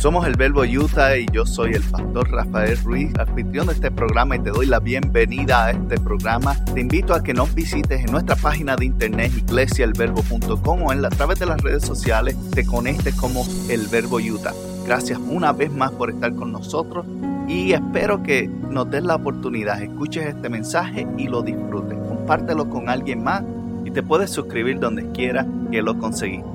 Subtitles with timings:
[0.00, 4.36] Somos el Verbo Utah y yo soy el pastor Rafael Ruiz, anfitrión de este programa
[4.36, 6.56] y te doy la bienvenida a este programa.
[6.72, 11.08] Te invito a que nos visites en nuestra página de internet iglesiaelverbo.com o en la,
[11.08, 14.54] a través de las redes sociales te conectes como el Verbo Utah.
[14.86, 17.04] Gracias una vez más por estar con nosotros
[17.46, 21.98] y espero que nos des la oportunidad, escuches este mensaje y lo disfrutes.
[22.08, 23.42] Compártelo con alguien más
[23.84, 26.48] y te puedes suscribir donde quiera que lo conseguiste.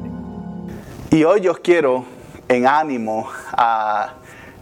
[1.11, 2.14] Y hoy yo quiero
[2.47, 4.13] en ánimo a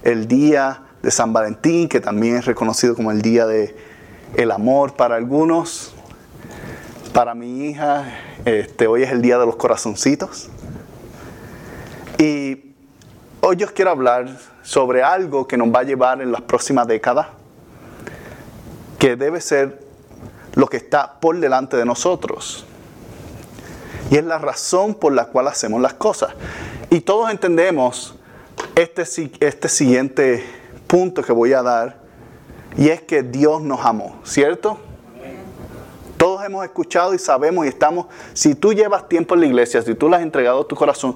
[0.03, 3.75] el día de San Valentín, que también es reconocido como el día de
[4.35, 5.93] el amor para algunos.
[7.13, 8.05] Para mi hija,
[8.45, 10.49] este, hoy es el día de los corazoncitos.
[12.17, 12.73] Y
[13.41, 14.29] hoy yo quiero hablar
[14.63, 17.27] sobre algo que nos va a llevar en las próximas décadas,
[18.97, 19.83] que debe ser
[20.55, 22.65] lo que está por delante de nosotros.
[24.13, 26.35] Y es la razón por la cual hacemos las cosas.
[26.91, 28.13] Y todos entendemos
[28.75, 29.01] este,
[29.39, 30.45] este siguiente
[30.85, 31.97] punto que voy a dar,
[32.77, 34.77] y es que Dios nos amó, ¿cierto?
[36.15, 39.95] Todos hemos escuchado y sabemos y estamos, si tú llevas tiempo en la iglesia, si
[39.95, 41.15] tú le has entregado tu corazón,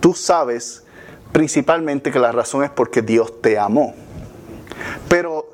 [0.00, 0.84] tú sabes
[1.32, 3.94] principalmente que la razón es porque Dios te amó.
[5.08, 5.46] Pero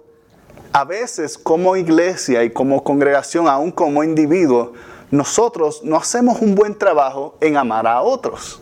[0.73, 4.73] a veces como iglesia y como congregación, aún como individuo,
[5.11, 8.61] nosotros no hacemos un buen trabajo en amar a otros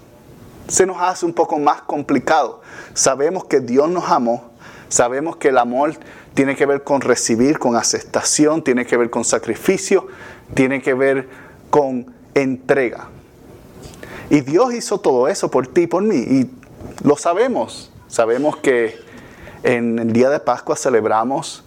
[0.69, 2.61] se nos hace un poco más complicado.
[2.95, 4.51] Sabemos que Dios nos amó,
[4.89, 5.95] sabemos que el amor
[6.35, 10.07] tiene que ver con recibir, con aceptación, tiene que ver con sacrificio,
[10.55, 11.29] tiene que ver
[11.71, 13.09] con entrega.
[14.31, 16.51] Y Dios hizo todo eso por ti y por mí, y
[17.03, 17.91] lo sabemos.
[18.09, 18.97] Sabemos que
[19.63, 21.65] en el día de Pascua celebramos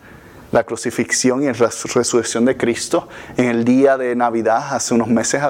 [0.51, 3.07] la crucifixión y la resurrección de Cristo.
[3.37, 5.41] En el día de Navidad, hace unos meses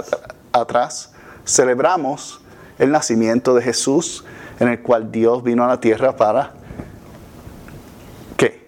[0.52, 1.14] atrás,
[1.46, 2.42] celebramos
[2.78, 4.24] el nacimiento de Jesús,
[4.60, 6.54] en el cual Dios vino a la tierra para
[8.38, 8.68] ¿qué?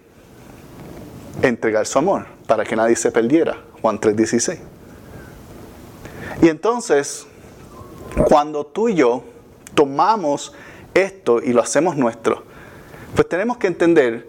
[1.42, 3.58] Entregar su amor, para que nadie se perdiera.
[3.80, 4.58] Juan 3:16.
[6.42, 7.26] Y entonces,
[8.28, 9.24] cuando tú y yo
[9.74, 10.52] tomamos
[10.94, 12.44] esto y lo hacemos nuestro,
[13.14, 14.28] pues tenemos que entender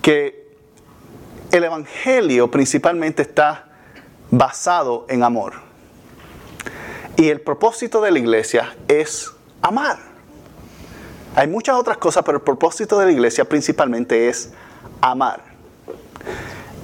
[0.00, 0.41] que
[1.52, 3.66] el Evangelio principalmente está
[4.30, 5.52] basado en amor.
[7.16, 9.30] Y el propósito de la iglesia es
[9.60, 9.98] amar.
[11.36, 14.50] Hay muchas otras cosas, pero el propósito de la iglesia principalmente es
[15.02, 15.44] amar.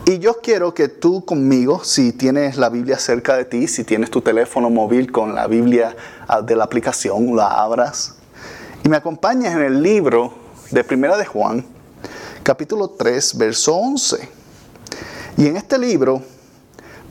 [0.04, 4.10] Y yo quiero que tú conmigo, si tienes la Biblia cerca de ti, si tienes
[4.10, 5.96] tu teléfono móvil con la Biblia
[6.26, 8.16] ah, de la aplicación, la abras
[8.84, 10.34] y me acompañes en el libro
[10.70, 11.64] de Primera de Juan,
[12.42, 14.38] capítulo 3, verso 11.
[15.38, 16.21] Y en este libro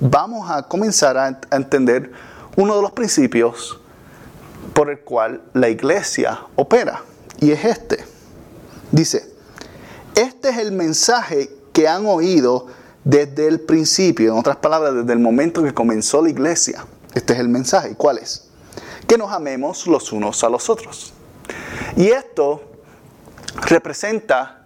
[0.02, 2.12] vamos a comenzar a entender
[2.58, 3.80] uno de los principios
[4.74, 7.02] por el cual la iglesia opera.
[7.40, 8.04] Y es este.
[8.92, 9.34] Dice,
[10.14, 12.68] este es el mensaje que han oído
[13.06, 16.86] desde el principio, en otras palabras, desde el momento que comenzó la iglesia.
[17.14, 17.96] Este es el mensaje.
[17.96, 18.50] ¿Cuál es?
[19.08, 21.14] Que nos amemos los unos a los otros.
[21.96, 22.62] Y esto
[23.62, 24.56] representa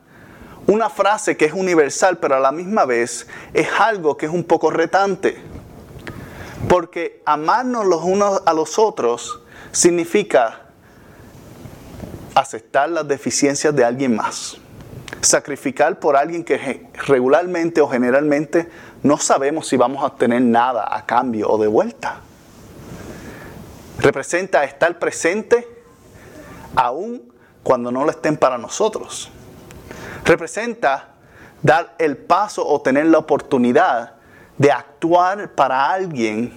[0.68, 4.44] una frase que es universal, pero a la misma vez es algo que es un
[4.44, 5.38] poco retante.
[6.70, 10.62] Porque amarnos los unos a los otros significa
[12.36, 14.58] aceptar las deficiencias de alguien más.
[15.22, 18.70] Sacrificar por alguien que regularmente o generalmente
[19.04, 22.22] no sabemos si vamos a obtener nada a cambio o de vuelta.
[24.00, 25.68] Representa estar presente
[26.76, 27.32] aún
[27.64, 29.32] cuando no lo estén para nosotros.
[30.26, 31.10] Representa
[31.62, 34.14] dar el paso o tener la oportunidad
[34.58, 36.54] de actuar para alguien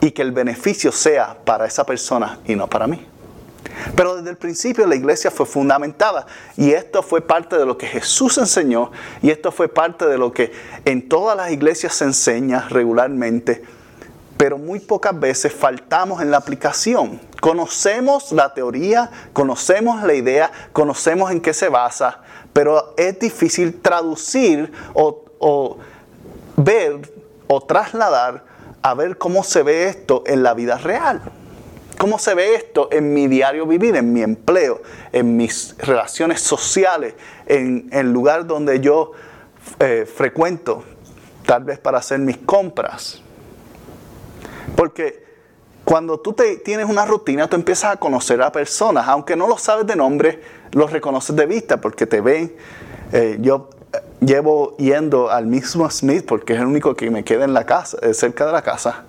[0.00, 3.06] y que el beneficio sea para esa persona y no para mí.
[3.94, 7.86] Pero desde el principio la iglesia fue fundamentada y esto fue parte de lo que
[7.86, 8.90] Jesús enseñó
[9.22, 10.52] y esto fue parte de lo que
[10.84, 13.64] en todas las iglesias se enseña regularmente,
[14.36, 17.20] pero muy pocas veces faltamos en la aplicación.
[17.40, 22.20] Conocemos la teoría, conocemos la idea, conocemos en qué se basa,
[22.52, 25.78] pero es difícil traducir o,
[26.56, 27.12] ver
[27.46, 28.44] o trasladar
[28.82, 31.22] a ver cómo se ve esto en la vida real.
[31.98, 34.82] ¿Cómo se ve esto en mi diario vivir, en mi empleo,
[35.12, 37.14] en mis relaciones sociales,
[37.46, 39.12] en el lugar donde yo
[39.78, 40.84] eh, frecuento,
[41.46, 43.22] tal vez para hacer mis compras?
[44.76, 45.24] Porque
[45.84, 49.56] cuando tú te, tienes una rutina, tú empiezas a conocer a personas, aunque no lo
[49.56, 50.40] sabes de nombre,
[50.72, 52.54] los reconoces de vista porque te ven.
[53.12, 53.70] Eh, yo
[54.20, 57.98] llevo yendo al mismo Smith porque es el único que me queda en la casa,
[58.02, 59.04] eh, cerca de la casa,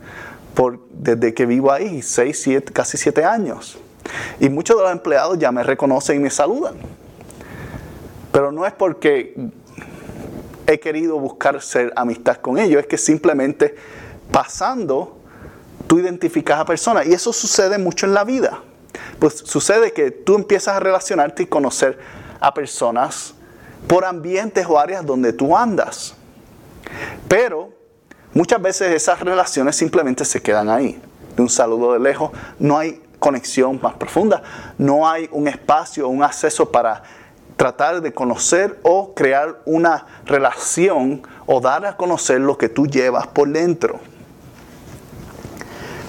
[0.91, 3.77] desde que vivo ahí, seis, siete, casi siete años.
[4.39, 6.75] Y muchos de los empleados ya me reconocen y me saludan.
[8.31, 9.35] Pero no es porque
[10.67, 13.75] he querido buscar ser amistad con ellos, es que simplemente
[14.31, 15.16] pasando
[15.87, 17.07] tú identificas a personas.
[17.07, 18.61] Y eso sucede mucho en la vida.
[19.19, 21.97] Pues sucede que tú empiezas a relacionarte y conocer
[22.39, 23.33] a personas
[23.87, 26.15] por ambientes o áreas donde tú andas.
[27.27, 27.69] Pero
[28.33, 31.01] muchas veces esas relaciones simplemente se quedan ahí.
[31.35, 34.41] De un saludo de lejos, no hay conexión más profunda,
[34.77, 37.03] no hay un espacio, un acceso para
[37.55, 43.27] tratar de conocer o crear una relación o dar a conocer lo que tú llevas
[43.27, 43.99] por dentro.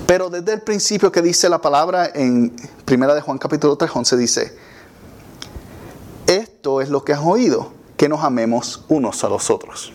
[0.08, 2.56] Pero desde el principio que dice la palabra en
[2.86, 4.58] Primera de Juan capítulo 3, 11 dice,
[6.26, 9.92] esto es lo que has oído, que nos amemos unos a los otros.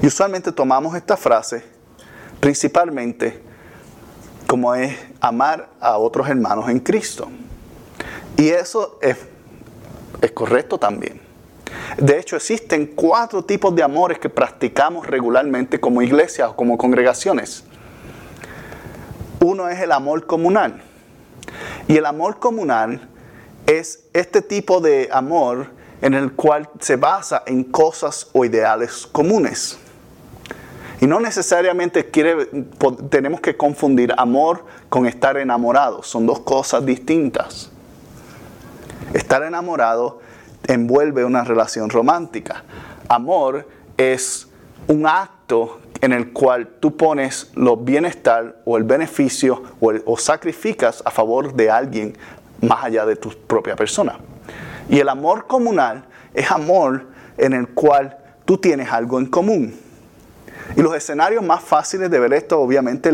[0.00, 1.62] Y usualmente tomamos esta frase
[2.40, 3.42] principalmente
[4.46, 7.28] como es amar a otros hermanos en Cristo.
[8.38, 9.18] Y eso es,
[10.22, 11.20] es correcto también.
[11.98, 17.67] De hecho, existen cuatro tipos de amores que practicamos regularmente como iglesia o como congregaciones.
[19.40, 20.82] Uno es el amor comunal.
[21.86, 23.08] Y el amor comunal
[23.66, 25.70] es este tipo de amor
[26.00, 29.78] en el cual se basa en cosas o ideales comunes.
[31.00, 32.02] Y no necesariamente
[33.10, 36.02] tenemos que confundir amor con estar enamorado.
[36.02, 37.70] Son dos cosas distintas.
[39.14, 40.20] Estar enamorado
[40.66, 42.64] envuelve una relación romántica.
[43.08, 44.48] Amor es
[44.88, 45.37] un acto
[46.00, 51.54] en el cual tú pones los bienestar o el beneficio o, o sacrificas a favor
[51.54, 52.16] de alguien
[52.60, 54.18] más allá de tu propia persona.
[54.88, 56.04] Y el amor comunal
[56.34, 57.06] es amor
[57.36, 59.74] en el cual tú tienes algo en común.
[60.76, 63.10] Y los escenarios más fáciles de ver esto, obviamente,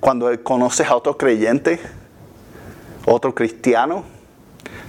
[0.00, 1.80] cuando conoces a otro creyente,
[3.06, 4.04] otro cristiano,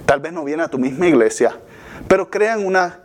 [0.06, 1.56] tal vez no viene a tu misma iglesia,
[2.06, 3.00] pero crean una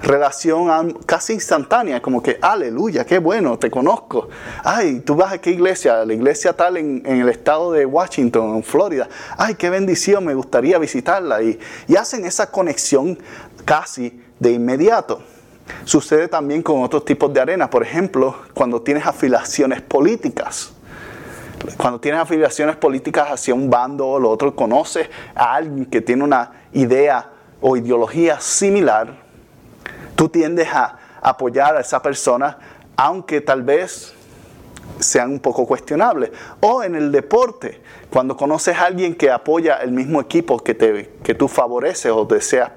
[0.00, 4.28] relación casi instantánea, como que, aleluya, qué bueno, te conozco.
[4.62, 8.62] Ay, tú vas a qué iglesia, la iglesia tal en, el estado de Washington, en
[8.62, 9.08] Florida.
[9.36, 11.42] Ay, qué bendición, me gustaría visitarla.
[11.42, 11.58] Y,
[11.88, 13.18] y hacen esa conexión
[13.64, 15.20] casi de inmediato.
[15.84, 20.72] Sucede también con otros tipos de arena, por ejemplo, cuando tienes afiliaciones políticas.
[21.76, 26.22] Cuando tienes afiliaciones políticas hacia un bando o lo otro, conoces a alguien que tiene
[26.22, 29.27] una idea o ideología similar,
[30.18, 32.58] tú tiendes a apoyar a esa persona,
[32.96, 34.12] aunque tal vez
[34.98, 36.32] sean un poco cuestionables.
[36.58, 37.80] O en el deporte,
[38.10, 42.24] cuando conoces a alguien que apoya el mismo equipo que, te, que tú favoreces o
[42.24, 42.72] deseas.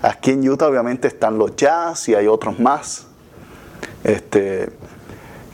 [0.00, 3.06] Aquí en Utah obviamente están los Jazz y hay otros más.
[4.02, 4.70] Este,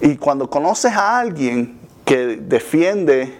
[0.00, 3.36] y cuando conoces a alguien que defiende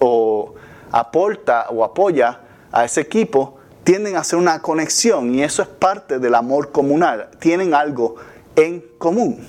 [0.00, 0.56] o
[0.90, 2.40] aporta o apoya
[2.72, 3.57] a ese equipo,
[3.88, 7.30] tienden a hacer una conexión y eso es parte del amor comunal.
[7.38, 8.16] Tienen algo
[8.54, 9.48] en común.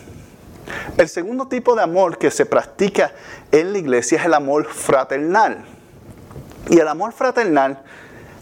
[0.96, 3.12] El segundo tipo de amor que se practica
[3.52, 5.66] en la iglesia es el amor fraternal.
[6.70, 7.84] Y el amor fraternal,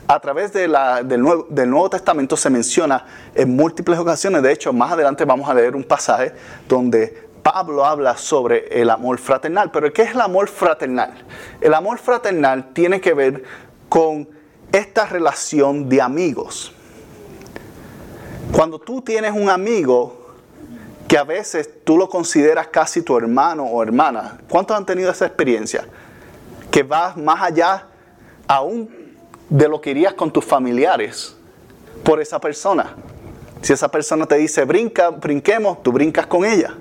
[0.07, 0.71] a través del,
[1.19, 3.03] Nuevo, del Nuevo Testamento, se menciona
[3.33, 4.43] en múltiples ocasiones.
[4.43, 6.31] De hecho, más adelante vamos a leer un pasaje
[6.69, 9.71] donde Pablo habla sobre el amor fraternal.
[9.71, 11.25] Pero ¿qué es el amor fraternal?
[11.59, 13.41] El amor fraternal tiene que ver
[13.89, 14.36] con
[14.77, 16.71] esta relación de amigos.
[18.51, 20.35] Cuando tú tienes un amigo
[21.07, 25.25] que a veces tú lo consideras casi tu hermano o hermana, ¿cuántos han tenido esa
[25.25, 25.85] experiencia?
[26.71, 27.87] Que vas más allá
[28.47, 28.89] aún
[29.49, 31.35] de lo que irías con tus familiares
[32.03, 32.95] por esa persona.
[33.61, 36.75] Si esa persona te dice brinca, brinquemos, tú brincas con ella.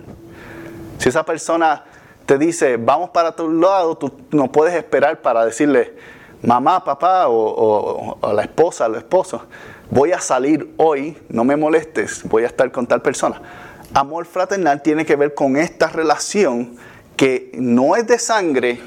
[0.98, 1.84] Si esa persona
[2.26, 5.94] te dice vamos para tu lado, tú no puedes esperar para decirle
[6.42, 9.42] mamá, papá o, la esposa, el esposo,
[9.90, 13.40] voy a salir hoy, no me molestes, voy a estar con tal persona.
[13.94, 16.76] Amor fraternal tiene que ver con esta relación
[17.16, 18.80] que no es de sangre,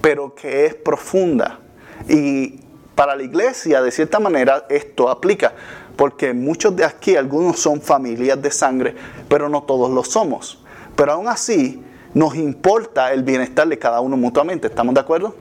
[0.00, 1.60] pero que es profunda.
[2.08, 2.60] Y
[2.94, 5.52] para la iglesia, de cierta manera, esto aplica,
[5.96, 8.94] porque muchos de aquí, algunos son familias de sangre,
[9.28, 10.62] pero no todos lo somos.
[10.96, 11.82] Pero aún así,
[12.14, 14.66] nos importa el bienestar de cada uno mutuamente.
[14.66, 15.34] ¿Estamos de acuerdo?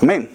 [0.00, 0.30] Amén.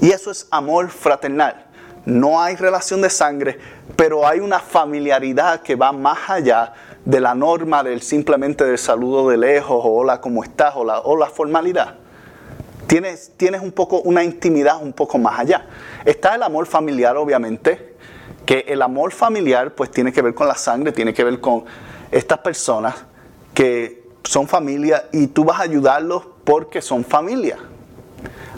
[0.00, 1.66] Y eso es amor fraternal.
[2.04, 3.58] No hay relación de sangre,
[3.96, 6.72] pero hay una familiaridad que va más allá
[7.04, 10.74] de la norma del simplemente del saludo de lejos, o hola, ¿cómo estás?
[10.76, 11.96] o la, o la formalidad.
[12.86, 15.66] Tienes, tienes un poco una intimidad un poco más allá.
[16.04, 17.94] Está el amor familiar, obviamente,
[18.44, 21.64] que el amor familiar pues tiene que ver con la sangre, tiene que ver con
[22.10, 22.94] estas personas
[23.54, 27.58] que son familia y tú vas a ayudarlos porque son familia.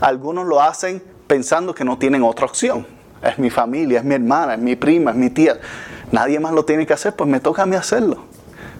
[0.00, 2.86] Algunos lo hacen pensando que no tienen otra opción.
[3.22, 5.58] Es mi familia, es mi hermana, es mi prima, es mi tía.
[6.12, 8.24] Nadie más lo tiene que hacer, pues me toca a mí hacerlo.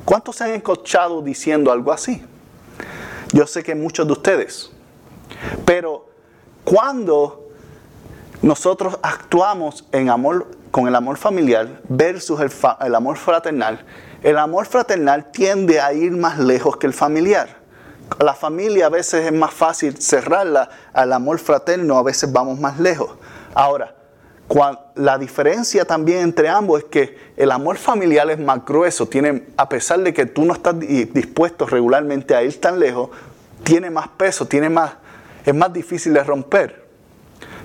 [0.05, 2.23] ¿Cuántos se han escuchado diciendo algo así?
[3.33, 4.71] Yo sé que muchos de ustedes.
[5.65, 6.07] Pero
[6.63, 7.49] cuando
[8.43, 12.51] nosotros actuamos en amor con el amor familiar versus el,
[12.85, 13.85] el amor fraternal,
[14.23, 17.64] el amor fraternal tiende a ir más lejos que el familiar.
[18.19, 22.79] La familia a veces es más fácil cerrarla, al amor fraterno a veces vamos más
[22.79, 23.11] lejos.
[23.55, 23.95] Ahora,
[24.95, 29.69] la diferencia también entre ambos es que el amor familiar es más grueso, tiene, a
[29.69, 33.11] pesar de que tú no estás dispuesto regularmente a ir tan lejos,
[33.65, 34.93] tiene más peso, tiene más,
[35.45, 36.85] es más difícil de romper.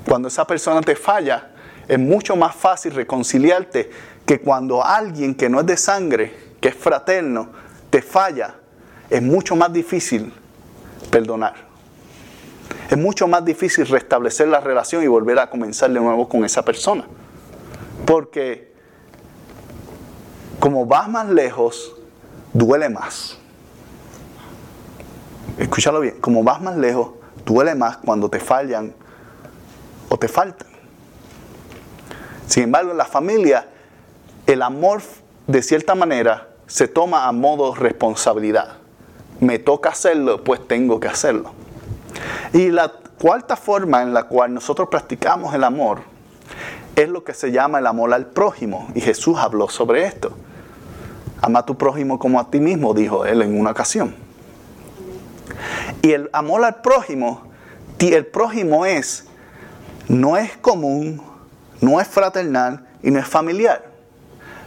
[0.08, 1.52] Cuando esa persona te falla,
[1.88, 3.90] es mucho más fácil reconciliarte
[4.26, 7.50] que cuando alguien que no es de sangre, que es fraterno,
[7.90, 8.56] te falla,
[9.10, 10.34] es mucho más difícil
[11.12, 11.70] perdonar
[12.90, 16.64] es mucho más difícil restablecer la relación y volver a comenzar de nuevo con esa
[16.66, 17.06] persona.
[18.06, 18.74] Porque
[20.60, 21.94] como vas más lejos,
[22.52, 23.38] duele más.
[25.60, 27.12] Escúchalo bien, como vas más lejos,
[27.46, 28.94] duele más cuando te fallan
[30.10, 30.68] o te faltan.
[32.48, 33.68] Sin embargo, en la familia,
[34.48, 35.04] el amor
[35.46, 38.79] de cierta manera se toma a modo responsabilidad.
[39.40, 41.52] Me toca hacerlo, pues tengo que hacerlo.
[42.54, 46.02] Y la cuarta forma en la cual nosotros practicamos el amor
[46.96, 48.90] es lo que se llama el amor al prójimo.
[48.96, 50.32] Y Jesús habló sobre esto.
[51.42, 54.16] Ama a tu prójimo como a ti mismo, dijo él en una ocasión.
[56.02, 57.44] Y el amor al prójimo,
[58.00, 59.26] el prójimo es,
[60.08, 61.22] no es común,
[61.82, 63.86] no es fraternal y no es familiar.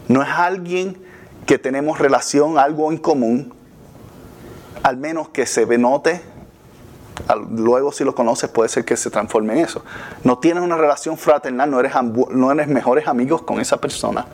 [0.09, 1.03] No es alguien
[1.47, 3.53] que tenemos relación, algo en común,
[4.83, 6.23] al menos que se note
[7.51, 9.85] luego si lo conoces puede ser que se transforme en eso.
[10.25, 11.93] No tienes una relación fraternal, no eres,
[12.31, 14.27] no eres mejores amigos con esa persona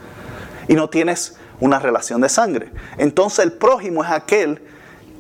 [0.69, 2.71] y no tienes una relación de sangre.
[2.97, 4.63] Entonces el prójimo es aquel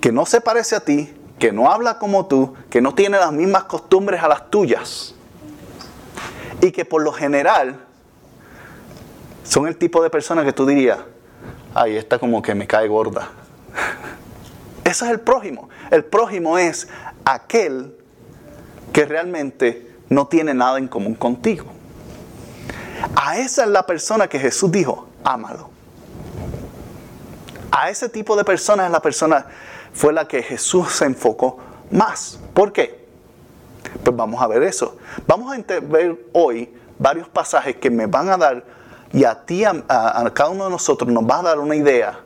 [0.01, 3.33] que no se parece a ti, que no habla como tú, que no tiene las
[3.33, 5.15] mismas costumbres a las tuyas
[6.61, 7.81] y que por lo general
[9.45, 10.99] son el tipo de persona que tú dirías,
[11.75, 13.31] ay, esta como que me cae gorda.
[14.89, 15.69] Ese es el prójimo.
[15.91, 16.89] El prójimo es
[17.27, 17.95] aquel
[18.91, 21.67] que realmente no tiene nada en común contigo.
[23.15, 25.69] A esa es la persona que Jesús dijo, ámalo.
[27.71, 29.45] A ese tipo de persona es la persona
[29.93, 31.59] fue la que Jesús se enfocó
[31.91, 32.41] más.
[32.55, 33.07] ¿Por qué?
[34.03, 34.97] Pues vamos a ver eso.
[35.27, 38.65] Vamos a ver hoy varios pasajes que me van a dar
[39.13, 42.21] y a ti, a, a cada uno de nosotros nos va a dar una idea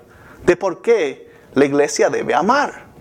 [0.47, 2.93] de por qué la iglesia debe amar.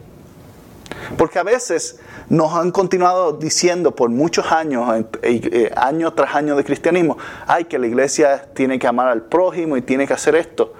[1.18, 6.64] Porque a veces nos han continuado diciendo por muchos años, eh, año tras año de
[6.64, 7.18] cristianismo,
[7.48, 10.74] ay, que la iglesia tiene que amar al prójimo y tiene que hacer esto.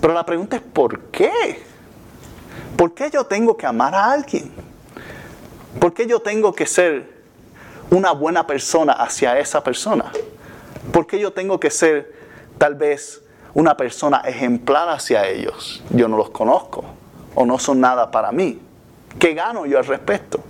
[0.00, 1.64] Pero la pregunta es, ¿por qué?
[2.76, 4.52] ¿Por qué yo tengo que amar a alguien?
[5.78, 7.14] ¿Por qué yo tengo que ser
[7.90, 10.10] una buena persona hacia esa persona?
[10.92, 12.14] ¿Por qué yo tengo que ser
[12.58, 13.22] tal vez
[13.54, 15.82] una persona ejemplar hacia ellos?
[15.90, 16.84] Yo no los conozco
[17.36, 18.60] o no son nada para mí.
[19.18, 20.40] ¿Qué gano yo al respecto?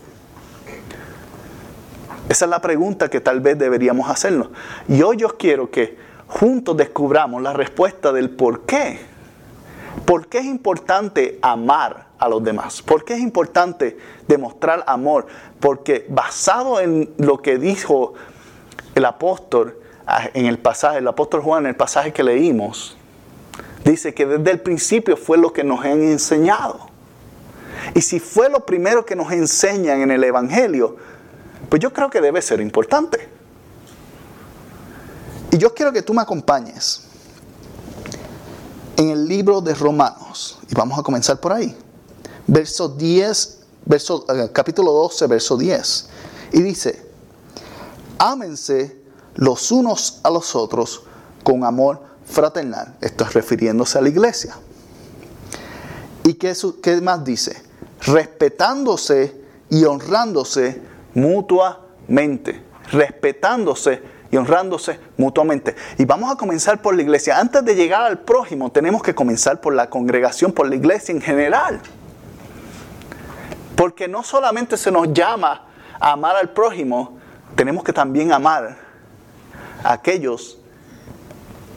[2.28, 4.48] Esa es la pregunta que tal vez deberíamos hacernos.
[4.88, 8.98] Y hoy yo quiero que juntos descubramos la respuesta del por qué.
[10.04, 12.82] ¿Por qué es importante amar a los demás?
[12.82, 15.26] ¿Por qué es importante demostrar amor?
[15.60, 18.14] Porque basado en lo que dijo
[18.94, 22.95] el apóstol ah, en el pasaje, el apóstol Juan en el pasaje que leímos,
[23.84, 26.88] dice que desde el principio fue lo que nos han enseñado.
[27.94, 30.96] Y si fue lo primero que nos enseñan en el Evangelio,
[31.68, 33.28] pues yo creo que debe ser importante.
[35.50, 37.02] Y yo quiero que tú me acompañes
[38.96, 40.58] en el libro de Romanos.
[40.68, 41.76] Y vamos a comenzar por ahí.
[42.46, 46.08] Verso 10, verso, eh, capítulo 12, verso 10.
[46.52, 47.06] Y dice,
[48.18, 49.00] ámense
[49.34, 51.02] los unos a los otros
[51.42, 52.96] con amor fraternal.
[53.00, 54.56] Esto es refiriéndose a la iglesia.
[56.24, 56.54] ¿Y qué,
[57.02, 57.66] más dice?
[58.02, 59.34] respetándose
[59.70, 60.80] y honrándose
[61.14, 62.62] mutuamente.
[62.90, 65.74] Respetándose y honrándose mutuamente.
[65.98, 67.38] Y vamos a comenzar por la iglesia.
[67.38, 71.20] Antes de llegar al prójimo, tenemos que comenzar por la congregación, por la iglesia en
[71.20, 71.80] general.
[73.76, 75.66] Porque no solamente se nos llama
[75.98, 77.18] a amar al prójimo,
[77.54, 78.76] tenemos que también amar
[79.82, 80.58] a aquellos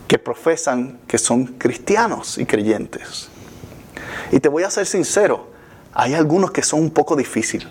[0.10, 3.30] que profesan que son cristianos y creyentes.
[4.32, 5.50] Y te voy a ser sincero,
[5.94, 7.68] hay algunos que son un poco difíciles.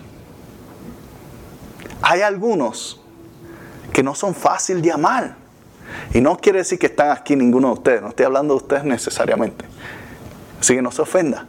[2.01, 3.01] hay algunos
[3.91, 5.35] que no son fáciles de amar.
[6.13, 8.85] Y no quiere decir que están aquí ninguno de ustedes, no estoy hablando de ustedes
[8.85, 9.65] necesariamente.
[10.61, 11.45] Así que no se ofenda.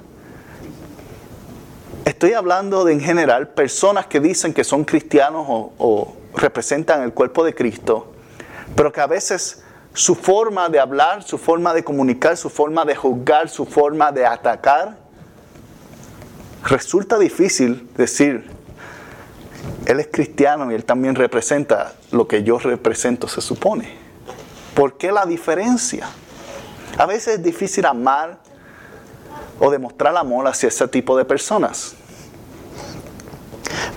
[2.05, 7.13] Estoy hablando de en general personas que dicen que son cristianos o, o representan el
[7.13, 8.13] cuerpo de Cristo,
[8.75, 9.63] pero que a veces
[9.95, 14.25] su forma de hablar, su forma de comunicar, su forma de juzgar, su forma de
[14.25, 14.97] atacar,
[16.65, 18.51] resulta difícil decir,
[19.87, 23.99] él es cristiano y él también representa lo que yo represento, se supone.
[24.75, 26.09] ¿Por qué la diferencia?
[26.97, 28.39] A veces es difícil amar
[29.59, 31.95] o demostrar amor hacia ese tipo de personas.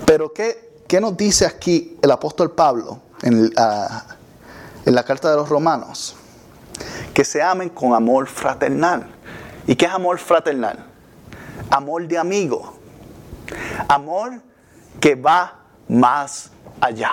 [0.04, 4.13] Pero ¿qué, nos dice aquí el apóstol Pablo en, ah,
[4.84, 6.16] en la carta de los romanos?
[7.12, 9.06] Que se amen con amor fraternal.
[9.66, 10.84] ¿Y qué es amor fraternal?
[11.70, 12.74] Amor de amigo.
[13.88, 14.40] Amor
[15.00, 16.50] que va más
[16.80, 17.12] allá.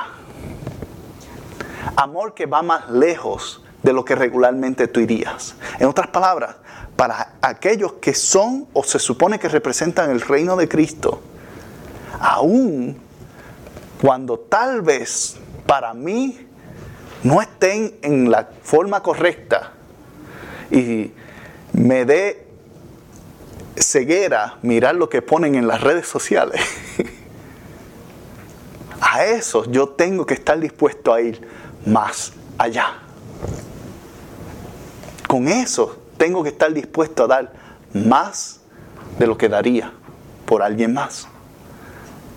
[1.95, 5.55] Amor que va más lejos de lo que regularmente tú irías.
[5.79, 6.55] En otras palabras,
[6.95, 11.21] para aquellos que son o se supone que representan el reino de Cristo,
[12.19, 13.01] aún
[14.01, 16.47] cuando tal vez para mí
[17.23, 19.73] no estén en la forma correcta
[20.71, 21.11] y
[21.73, 22.47] me dé
[23.75, 26.61] ceguera mirar lo que ponen en las redes sociales.
[29.01, 31.41] a eso yo tengo que estar dispuesto a ir
[31.85, 32.99] más allá.
[35.27, 37.53] Con eso tengo que estar dispuesto a dar
[37.93, 38.59] más
[39.17, 39.91] de lo que daría
[40.45, 41.27] por alguien más.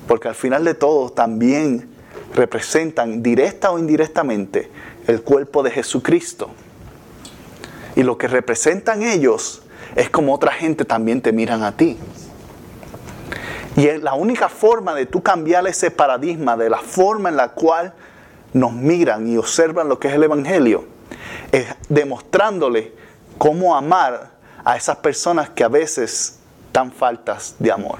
[0.07, 1.94] Porque al final de todo también
[2.35, 4.71] representan directa o indirectamente
[5.07, 6.51] el cuerpo de Jesucristo.
[7.97, 9.63] Y lo que representan ellos
[9.95, 11.97] es como otra gente también te miran a ti.
[13.77, 17.95] Y la única forma de tú cambiar ese paradigma de la forma en la cual
[18.53, 20.85] nos miran y observan lo que es el Evangelio,
[21.51, 22.93] es demostrándole
[23.39, 24.31] cómo amar
[24.65, 26.39] a esas personas que a veces
[26.73, 27.99] dan faltas de amor.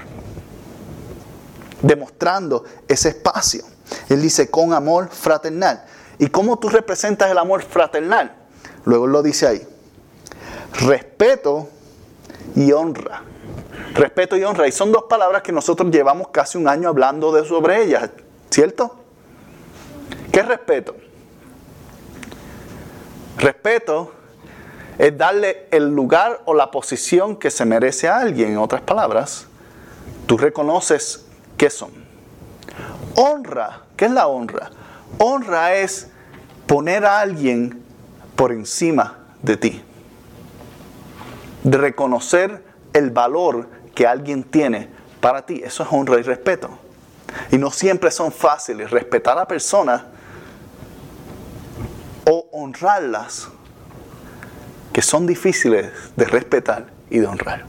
[1.81, 3.74] Demostrando ese espacio.
[4.09, 5.83] Él dice con amor fraternal.
[6.17, 8.35] ¿Y cómo tú representas el amor fraternal?
[8.85, 9.67] Luego lo dice ahí.
[10.81, 11.69] Respeto
[12.55, 13.21] y honra.
[13.93, 14.67] Respeto y honra.
[14.67, 18.09] Y son dos palabras que nosotros llevamos casi un año hablando de sobre ellas,
[18.49, 18.95] ¿cierto?
[20.31, 20.95] ¿Qué es respeto?
[23.37, 24.11] Respeto
[24.97, 28.51] es darle el lugar o la posición que se merece a alguien.
[28.51, 29.45] En otras palabras,
[30.25, 31.25] tú reconoces
[31.57, 32.04] qué son.
[33.15, 34.69] Honra, ¿qué es la honra?
[35.17, 36.09] Honra es
[36.67, 37.83] poner a alguien
[38.35, 39.83] por encima de ti
[41.65, 44.87] de reconocer el valor que alguien tiene
[45.19, 45.61] para ti.
[45.65, 46.69] Eso es honra y respeto.
[47.51, 48.91] Y no siempre son fáciles.
[48.91, 50.03] Respetar a personas
[52.29, 53.47] o honrarlas
[54.93, 57.65] que son difíciles de respetar y de honrar.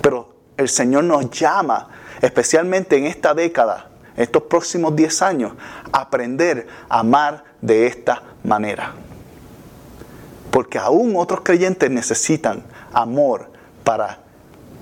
[0.00, 1.86] Pero el Señor nos llama,
[2.20, 5.52] especialmente en esta década, estos próximos 10 años,
[5.92, 8.94] aprender a amar de esta manera.
[10.50, 13.50] Porque aún otros creyentes necesitan amor
[13.84, 14.18] para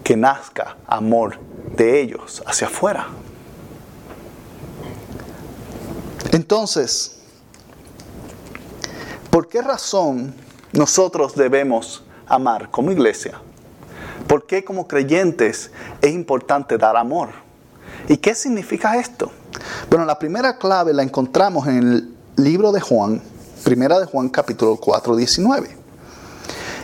[0.05, 1.38] que nazca amor
[1.77, 3.07] de ellos hacia afuera.
[6.31, 7.20] Entonces,
[9.31, 10.35] ¿por qué razón
[10.73, 13.40] nosotros debemos amar como iglesia?
[14.26, 17.30] ¿Por qué como creyentes es importante dar amor?
[18.08, 19.30] ¿Y qué significa esto?
[19.88, 23.22] Bueno, la primera clave la encontramos en el libro de Juan,
[23.62, 25.76] Primera de Juan capítulo 4, 19.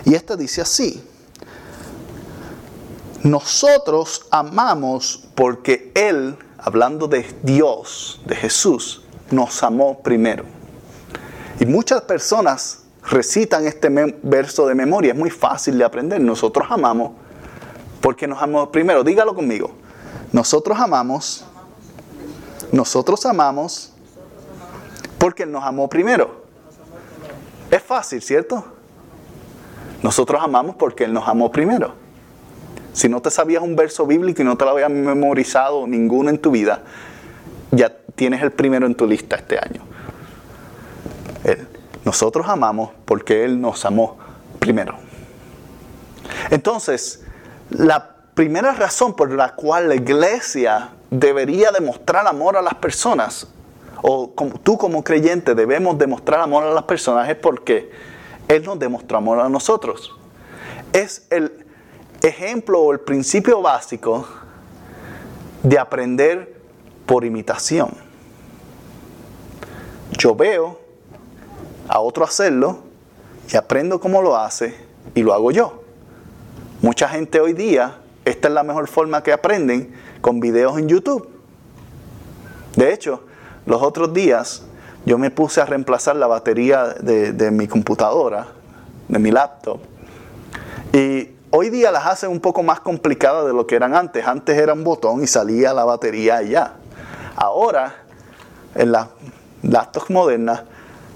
[0.05, 1.03] Y esta dice así,
[3.23, 10.45] nosotros amamos porque Él, hablando de Dios, de Jesús, nos amó primero.
[11.59, 13.89] Y muchas personas recitan este
[14.23, 16.21] verso de memoria, es muy fácil de aprender.
[16.21, 17.13] Nosotros amamos
[18.01, 19.05] porque nos amamos primero.
[19.05, 19.73] Dígalo conmigo.
[20.33, 21.45] Nosotros amamos,
[22.73, 23.93] nosotros amamos
[25.19, 26.45] porque Él nos amó primero.
[27.71, 28.65] Es fácil, ¿cierto?
[30.03, 31.95] Nosotros amamos porque Él nos amó primero.
[32.93, 36.39] Si no te sabías un verso bíblico y no te lo habías memorizado ninguno en
[36.39, 36.83] tu vida,
[37.71, 39.83] ya tienes el primero en tu lista este año.
[42.05, 44.19] Nosotros amamos porque Él nos amó
[44.59, 44.97] primero.
[46.51, 47.25] Entonces,
[47.71, 53.49] la primera razón por la cual la iglesia debería demostrar amor a las personas
[54.03, 57.91] o tú como creyente debemos demostrar amor a las personas es porque
[58.49, 60.17] Él nos demostró amor a nosotros.
[60.93, 61.67] Es el
[62.23, 64.27] ejemplo o el principio básico
[65.63, 66.61] de aprender
[67.07, 67.91] por imitación.
[70.13, 70.81] Yo veo
[71.89, 72.81] a otro hacerlo
[73.53, 74.75] y aprendo cómo lo hace
[75.15, 75.80] y lo hago yo.
[76.83, 81.29] Mucha gente hoy día, esta es la mejor forma que aprenden con videos en YouTube.
[82.75, 83.23] De hecho,
[83.67, 84.63] los otros días
[85.05, 88.47] yo me puse a reemplazar la batería de, mi computadora,
[89.09, 89.79] de mi laptop.
[90.95, 94.27] Y hoy día las hacen un poco más complicadas de lo que eran antes.
[94.27, 96.73] Antes era un botón y salía la batería allá.
[97.37, 97.95] Ahora,
[98.75, 99.09] en las
[99.63, 100.63] laptops modernas,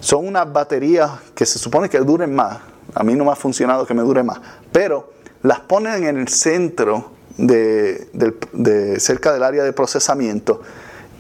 [0.01, 2.59] son unas baterías que se supone que duren más.
[2.95, 4.39] A mí no me ha funcionado que me dure más.
[4.71, 10.63] Pero las ponen en el centro de cerca del área de procesamiento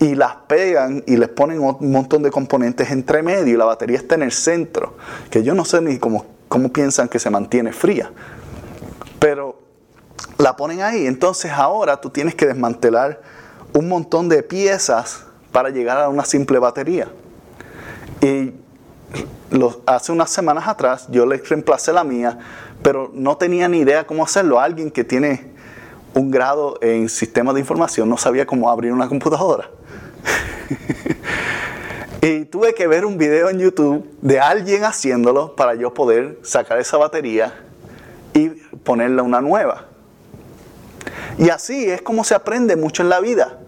[0.00, 3.96] y las pegan y les ponen un montón de componentes entre medio y la batería
[3.96, 4.96] está en el centro,
[5.30, 8.10] que yo no sé ni cómo, cómo piensan que se mantiene fría.
[9.18, 9.60] Pero
[10.38, 13.20] la ponen ahí, entonces ahora tú tienes que desmantelar
[13.72, 17.08] un montón de piezas para llegar a una simple batería.
[18.20, 18.54] Y
[19.86, 22.38] hace unas semanas atrás yo les reemplacé la mía,
[22.84, 24.60] pero no tenía ni idea cómo hacerlo.
[24.60, 25.54] Alguien que tiene
[26.12, 29.70] un grado en sistemas de información no sabía cómo abrir una computadora.
[32.20, 36.78] y tuve que ver un video en YouTube de alguien haciéndolo para yo poder sacar
[36.78, 37.54] esa batería
[38.34, 39.86] y ponerle una nueva.
[41.38, 43.60] Y así es como se aprende mucho en la vida.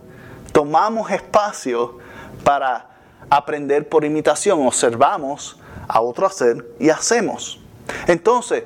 [0.52, 1.96] Tomamos espacio
[2.44, 2.90] para
[3.30, 7.62] aprender por imitación, observamos a otro hacer y hacemos.
[8.06, 8.64] Entonces,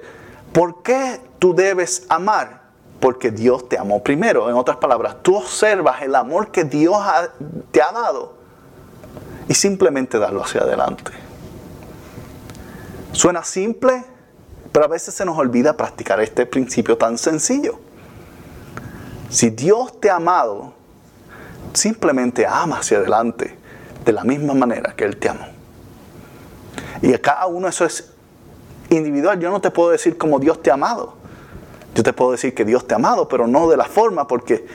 [0.52, 2.60] ¿por qué tú debes amar?
[3.00, 4.48] porque Dios te amó primero.
[4.48, 6.96] En otras palabras, tú observas el amor que Dios
[7.70, 8.34] te ha dado
[9.48, 11.10] y simplemente darlo hacia adelante.
[13.12, 14.04] Suena simple,
[14.70, 17.80] pero a veces se nos olvida practicar este principio tan sencillo.
[19.30, 20.74] Si Dios te ha amado,
[21.72, 23.56] simplemente ama hacia adelante
[24.04, 25.46] de la misma manera que Él te amó.
[27.02, 28.12] Y a cada uno eso es
[28.90, 29.40] individual.
[29.40, 31.14] Yo no te puedo decir cómo Dios te ha amado.
[31.94, 34.66] Yo te puedo decir que Dios te ha amado, pero no de la forma porque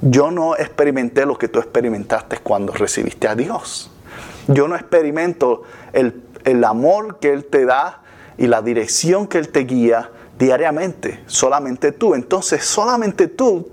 [0.00, 3.90] yo no experimenté lo que tú experimentaste cuando recibiste a Dios.
[4.46, 8.02] Yo no experimento el, el amor que Él te da
[8.36, 12.14] y la dirección que Él te guía diariamente, solamente tú.
[12.14, 13.68] Entonces, solamente tú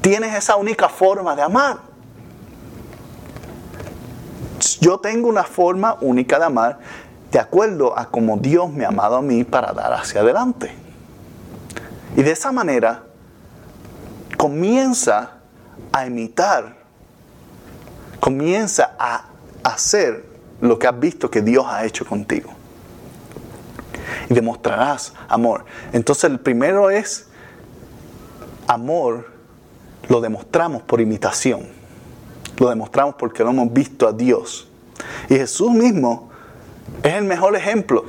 [0.00, 1.78] tienes esa única forma de amar.
[4.80, 6.78] Yo tengo una forma única de amar
[7.30, 10.72] de acuerdo a como Dios me ha amado a mí para dar hacia adelante.
[12.16, 13.04] Y de esa manera
[14.36, 15.32] comienza
[15.92, 16.76] a imitar,
[18.20, 19.26] comienza a
[19.62, 20.24] hacer
[20.60, 22.50] lo que has visto que Dios ha hecho contigo.
[24.30, 25.64] Y demostrarás amor.
[25.92, 27.28] Entonces el primero es
[28.66, 29.30] amor,
[30.08, 31.78] lo demostramos por imitación.
[32.58, 34.68] Lo demostramos porque lo hemos visto a Dios.
[35.28, 36.27] Y Jesús mismo
[37.02, 38.04] es el mejor ejemplo.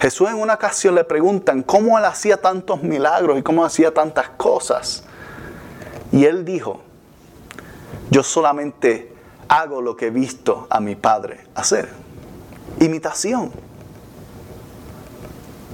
[0.00, 4.28] Jesús en una ocasión le preguntan cómo él hacía tantos milagros y cómo hacía tantas
[4.30, 5.04] cosas.
[6.12, 6.80] Y él dijo,
[8.10, 9.12] yo solamente
[9.48, 11.88] hago lo que he visto a mi Padre hacer.
[12.80, 13.50] Imitación.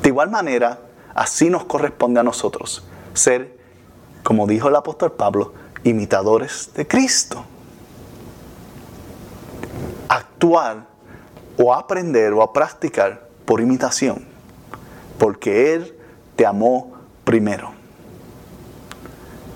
[0.02, 0.78] De igual manera,
[1.14, 3.58] así nos corresponde a nosotros ser,
[4.22, 5.52] como dijo el apóstol Pablo,
[5.84, 7.44] imitadores de Cristo.
[10.08, 10.93] Actuar
[11.64, 14.26] o aprender o a practicar por imitación,
[15.18, 15.96] porque Él
[16.36, 16.92] te amó
[17.24, 17.72] primero.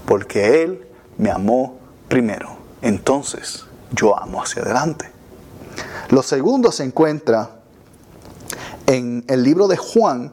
[0.07, 0.87] Porque Él
[1.19, 2.57] me amó primero.
[2.81, 5.11] Entonces yo amo hacia adelante.
[6.09, 7.51] Lo segundo se encuentra
[8.87, 10.33] en el libro de Juan,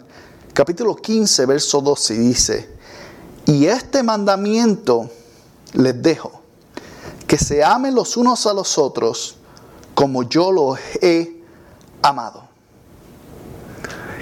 [0.54, 2.70] capítulo 15, verso 12, y dice,
[3.48, 5.10] y este mandamiento
[5.74, 6.40] les dejo,
[7.28, 9.40] que se amen los unos a los otros
[9.94, 11.35] como yo los he
[12.06, 12.56] amado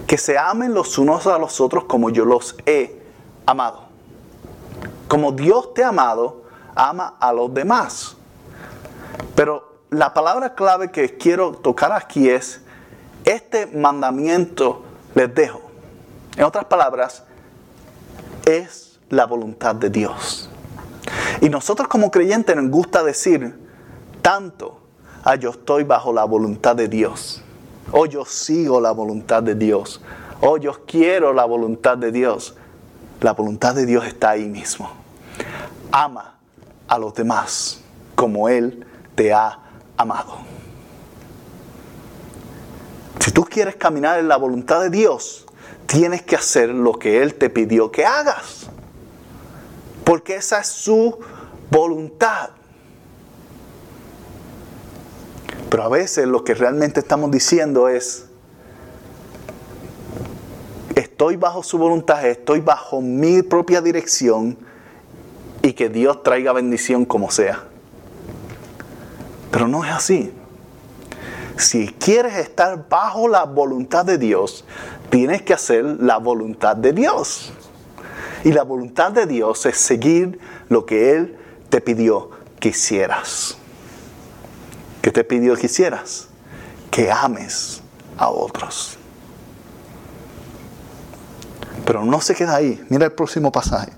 [0.08, 3.02] que se amen los unos a los otros como yo los he
[3.46, 3.86] amado.
[5.08, 6.44] Como Dios te ha amado,
[6.76, 8.16] ama a los demás.
[9.36, 12.62] Pero la palabra clave que quiero tocar aquí es,
[13.26, 14.84] este mandamiento
[15.16, 15.62] les dejo.
[16.36, 17.24] En otras palabras,
[18.46, 20.50] es la voluntad de Dios.
[21.42, 23.60] Y nosotros como creyentes nos gusta decir
[24.22, 24.80] tanto,
[25.24, 27.44] ah, yo estoy bajo la voluntad de Dios.
[27.92, 30.02] Oh, yo sigo la voluntad de Dios.
[30.42, 32.56] Oh, yo quiero la voluntad de Dios.
[33.22, 34.90] La voluntad de Dios está ahí mismo.
[35.92, 36.36] Ama
[36.88, 37.80] a los demás
[38.16, 39.60] como Él te ha
[39.98, 40.38] amado.
[43.20, 45.46] Si tú quieres caminar en la voluntad de Dios,
[45.86, 48.68] tienes que hacer lo que Él te pidió que hagas.
[50.04, 51.18] Porque esa es su
[51.72, 52.50] voluntad.
[55.74, 58.28] Pero a veces lo que realmente estamos diciendo es,
[60.94, 64.56] estoy bajo su voluntad, estoy bajo mi propia dirección
[65.64, 67.64] y que Dios traiga bendición como sea.
[69.50, 70.32] Pero no es así.
[71.58, 74.66] Si quieres estar bajo la voluntad de Dios,
[75.10, 77.52] tienes que hacer la voluntad de Dios.
[78.44, 80.38] Y la voluntad de Dios es seguir
[80.70, 81.36] lo que Él
[81.70, 83.58] te pidió que hicieras.
[85.04, 86.28] ¿Qué te pidió que hicieras?
[86.90, 87.82] Que ames
[88.18, 88.98] a otros.
[91.86, 92.82] Pero no se queda ahí.
[92.88, 93.92] Mira el próximo pasaje.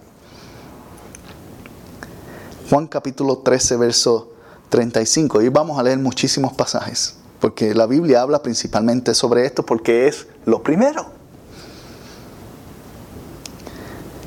[2.71, 4.31] Juan capítulo 13, verso
[4.69, 5.43] 35.
[5.43, 10.25] Y vamos a leer muchísimos pasajes, porque la Biblia habla principalmente sobre esto porque es
[10.45, 11.05] lo primero.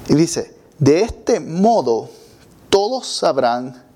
[0.07, 2.09] Y dice, de este modo
[2.71, 3.88] todos sabrán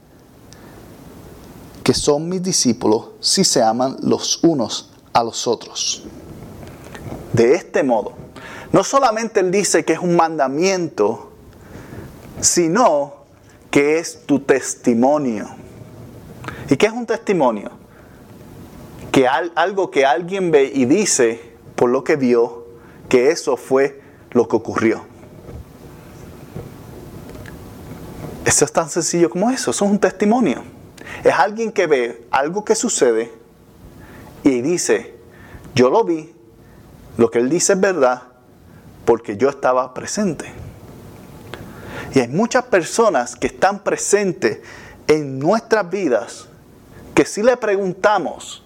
[1.83, 6.05] que son mis discípulos si se aman los unos a los otros.
[7.33, 8.12] De este modo,
[8.73, 11.31] no solamente Él dice que es un mandamiento,
[12.40, 13.14] sino
[13.71, 15.49] que es tu testimonio.
[16.68, 17.71] ¿Y qué es un testimonio?
[19.11, 22.66] Que algo que alguien ve y dice por lo que vio,
[23.09, 25.03] que eso fue lo que ocurrió.
[28.45, 30.72] Eso es tan sencillo como eso, eso es un testimonio.
[31.25, 33.33] Es alguien que ve algo que sucede
[34.43, 35.15] y dice,
[35.75, 36.35] yo lo vi,
[37.17, 38.23] lo que él dice es verdad,
[39.05, 40.53] porque yo estaba presente.
[42.15, 44.61] Y hay muchas personas que están presentes
[45.07, 46.49] en nuestras vidas
[47.15, 48.63] que si le preguntamos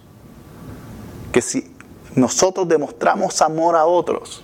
[1.31, 1.73] que si
[2.15, 4.43] nosotros demostramos amor a otros,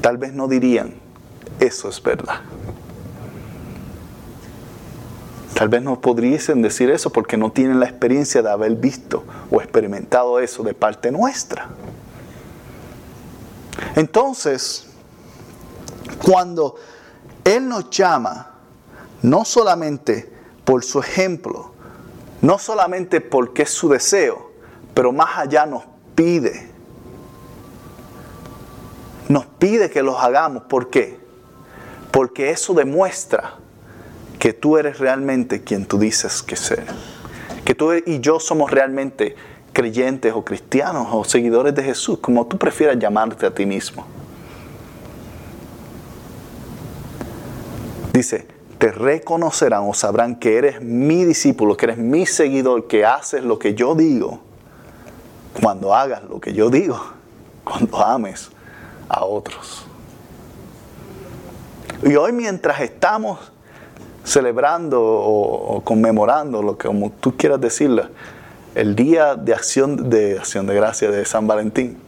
[0.00, 0.94] tal vez no dirían,
[1.60, 2.40] eso es verdad.
[5.56, 9.62] Tal vez no podrían decir eso porque no tienen la experiencia de haber visto o
[9.62, 11.70] experimentado eso de parte nuestra.
[13.94, 14.90] Entonces,
[16.22, 16.76] cuando
[17.42, 18.50] Él nos llama,
[19.22, 20.30] no solamente
[20.62, 21.70] por su ejemplo,
[22.42, 24.50] no solamente porque es su deseo,
[24.92, 26.70] pero más allá nos pide,
[29.30, 30.64] nos pide que los hagamos.
[30.64, 31.18] ¿Por qué?
[32.10, 33.54] Porque eso demuestra
[34.38, 36.84] que tú eres realmente quien tú dices que ser.
[37.64, 39.34] Que tú y yo somos realmente
[39.72, 44.06] creyentes o cristianos o seguidores de Jesús, como tú prefieras llamarte a ti mismo.
[48.12, 48.46] Dice,
[48.78, 53.58] te reconocerán o sabrán que eres mi discípulo, que eres mi seguidor, que haces lo
[53.58, 54.40] que yo digo,
[55.60, 56.98] cuando hagas lo que yo digo,
[57.64, 58.50] cuando ames
[59.08, 59.86] a otros.
[62.02, 63.52] Y hoy mientras estamos
[64.26, 68.08] celebrando o, conmemorando, lo que como tú quieras decirle,
[68.74, 71.98] el día de acción de acción de gracia de San Valentín.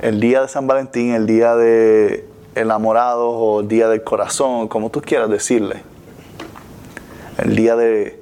[0.00, 4.90] El día de San Valentín, el día de enamorados o el día del corazón, como
[4.90, 5.82] tú quieras decirle.
[7.38, 8.20] El día de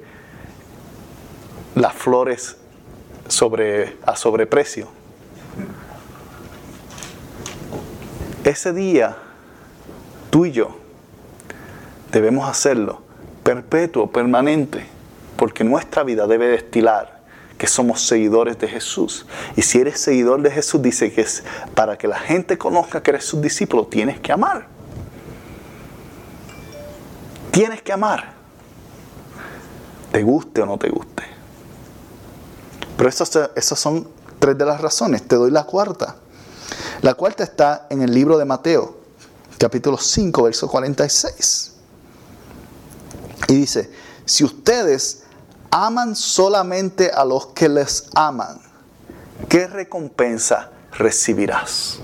[1.73, 2.57] las flores
[3.29, 4.87] sobre, a sobreprecio.
[8.43, 9.17] Ese día,
[10.29, 10.75] tú y yo
[12.11, 13.00] debemos hacerlo
[13.43, 14.85] perpetuo, permanente,
[15.35, 17.21] porque nuestra vida debe destilar
[17.57, 19.25] que somos seguidores de Jesús.
[19.55, 21.43] Y si eres seguidor de Jesús, dice que es
[21.75, 24.67] para que la gente conozca que eres su discípulo, tienes que amar.
[27.51, 28.33] Tienes que amar.
[30.11, 31.23] Te guste o no te guste.
[32.97, 34.07] Pero esas, esas son
[34.39, 35.27] tres de las razones.
[35.27, 36.15] Te doy la cuarta.
[37.01, 38.97] La cuarta está en el libro de Mateo,
[39.57, 41.71] capítulo 5, verso 46.
[43.47, 43.91] Y dice,
[44.25, 45.23] si ustedes
[45.71, 48.59] aman solamente a los que les aman,
[49.49, 51.99] ¿qué recompensa recibirás?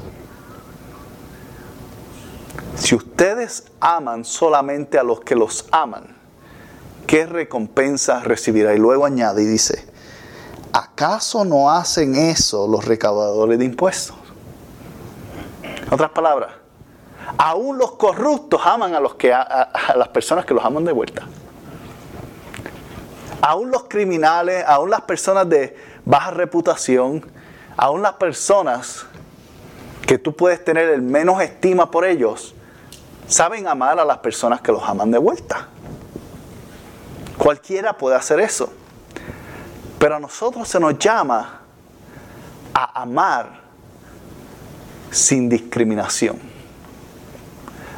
[2.75, 6.15] Si ustedes aman solamente a los que los aman,
[7.05, 8.73] ¿qué recompensa recibirá?
[8.73, 9.85] Y luego añade y dice,
[10.71, 14.15] ¿acaso no hacen eso los recaudadores de impuestos?
[15.63, 16.51] En otras palabras,
[17.35, 21.23] Aún los corruptos aman a, los que, a, las personas que los aman de vuelta.
[23.41, 27.25] Aún los criminales, aún las personas de baja reputación,
[27.75, 29.05] aún las personas
[30.05, 32.55] que tú puedes tener el menos estima por ellos,
[33.27, 35.67] saben amar a las personas que los aman de vuelta.
[37.37, 38.71] Cualquiera puede hacer eso.
[39.99, 41.61] Pero a nosotros se nos llama
[42.73, 43.59] a amar
[45.11, 46.56] sin discriminación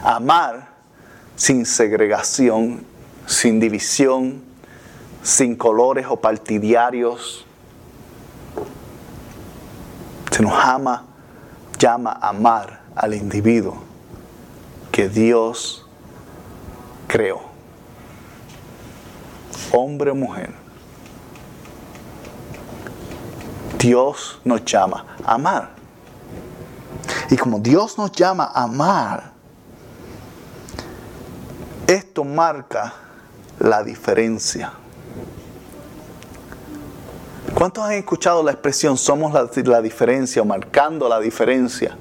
[0.04, 0.70] amar
[1.36, 2.86] sin segregación,
[3.26, 4.44] sin división,
[5.24, 7.46] sin colores o partidarios,
[10.40, 11.04] Se nos ama,
[11.78, 13.78] llama a amar al individuo
[14.90, 15.86] que Dios
[17.08, 17.42] creó.
[19.74, 20.54] Hombre o mujer.
[23.78, 25.72] Dios nos llama a amar.
[27.30, 29.34] Y como Dios nos llama a amar,
[31.90, 32.94] esto marca
[33.58, 34.72] la diferencia.
[37.56, 41.98] ¿Cuántos han escuchado la expresión somos la, diferencia o marcando la diferencia?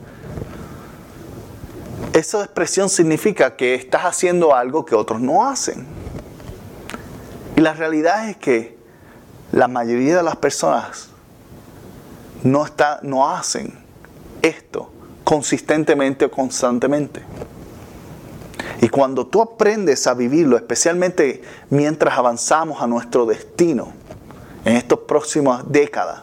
[2.12, 5.86] Esa expresión significa que estás haciendo algo que otros no hacen.
[7.56, 8.76] Y la realidad es que
[9.52, 11.08] la mayoría de las personas
[12.42, 13.72] no, está, no hacen
[14.42, 14.92] esto
[15.24, 17.22] consistentemente o constantemente.
[18.80, 23.92] Y cuando tú aprendes a vivirlo, especialmente mientras avanzamos a nuestro destino,
[24.64, 26.22] en estas próximas décadas,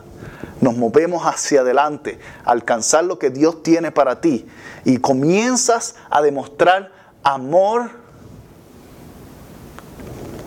[0.61, 4.47] nos movemos hacia adelante, alcanzar lo que Dios tiene para ti
[4.85, 6.91] y comienzas a demostrar
[7.23, 7.89] amor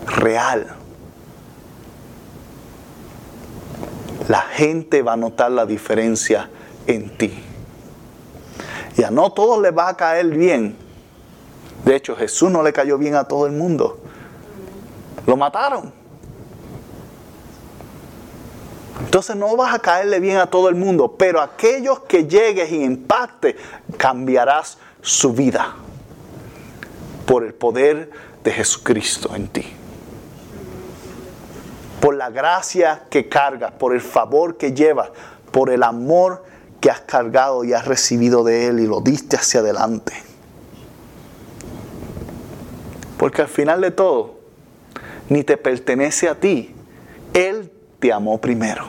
[0.07, 0.67] real.
[4.29, 6.51] La gente va a notar la diferencia
[6.87, 7.43] en ti.
[8.97, 10.88] Y a no todos les va a caer bien.
[11.85, 13.99] De hecho, Jesús no le cayó bien a todo el mundo.
[15.27, 15.93] Lo mataron.
[19.01, 22.83] Entonces no vas a caerle bien a todo el mundo, pero aquellos que llegues y
[22.83, 23.57] impacte,
[23.97, 25.77] cambiarás su vida
[27.27, 28.11] por el poder
[28.43, 29.67] de Jesucristo en ti.
[32.01, 35.11] Por la gracia que cargas, por el favor que llevas,
[35.53, 36.45] por el amor
[36.81, 40.28] que has cargado y has recibido de Él y lo diste hacia adelante.
[43.19, 44.39] Porque al final de todo,
[45.29, 46.75] ni te pertenece a ti.
[47.35, 48.87] Él te amó primero.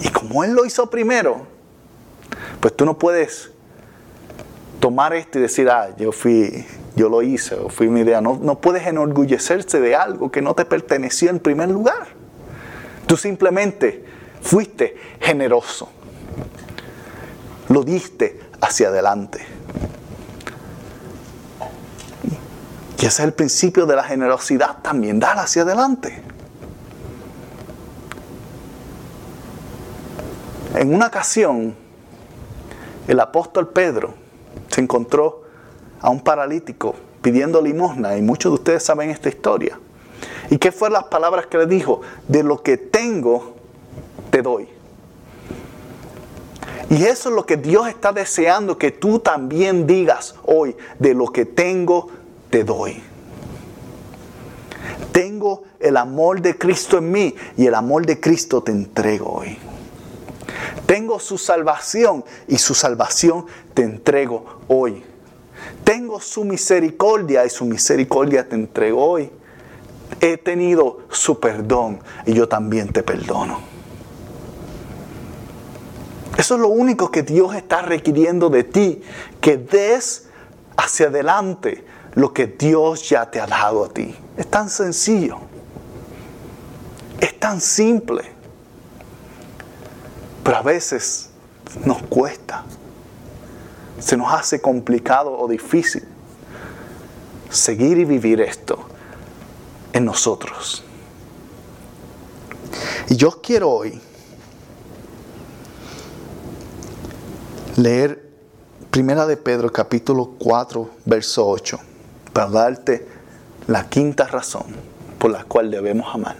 [0.00, 1.46] Y como Él lo hizo primero,
[2.60, 3.50] pues tú no puedes
[4.80, 8.20] tomar esto y decir, ah, yo fui, yo lo hice, o fui mi idea.
[8.20, 12.06] No, no puedes enorgullecerse de algo que no te perteneció en primer lugar.
[13.06, 14.04] Tú simplemente
[14.40, 15.88] fuiste generoso.
[17.68, 19.57] Lo diste hacia adelante.
[23.00, 26.20] Y ese es el principio de la generosidad también, dar hacia adelante.
[30.74, 31.76] En una ocasión,
[33.06, 34.14] el apóstol Pedro
[34.68, 35.42] se encontró
[36.00, 39.78] a un paralítico pidiendo limosna y muchos de ustedes saben esta historia.
[40.50, 42.00] ¿Y qué fueron las palabras que le dijo?
[42.26, 43.54] De lo que tengo,
[44.30, 44.68] te doy.
[46.90, 51.26] Y eso es lo que Dios está deseando que tú también digas hoy, de lo
[51.26, 52.08] que tengo,
[52.50, 53.02] te doy.
[55.12, 59.58] Tengo el amor de Cristo en mí y el amor de Cristo te entrego hoy.
[60.86, 65.04] Tengo su salvación y su salvación te entrego hoy.
[65.84, 69.30] Tengo su misericordia y su misericordia te entrego hoy.
[70.20, 73.60] He tenido su perdón y yo también te perdono.
[76.36, 79.02] Eso es lo único que Dios está requiriendo de ti,
[79.40, 80.28] que des
[80.76, 81.84] hacia adelante
[82.18, 84.12] lo que Dios ya te ha dado a ti.
[84.36, 85.38] Es tan sencillo.
[87.20, 88.24] Es tan simple.
[90.42, 91.30] Pero a veces
[91.84, 92.64] nos cuesta.
[94.00, 96.08] Se nos hace complicado o difícil
[97.50, 98.80] seguir y vivir esto
[99.92, 100.82] en nosotros.
[103.10, 104.00] Y yo quiero hoy
[107.76, 108.28] leer
[108.90, 111.78] Primera de Pedro capítulo 4, verso 8,
[112.38, 113.04] para darte
[113.66, 114.66] la quinta razón
[115.18, 116.36] por la cual debemos amar.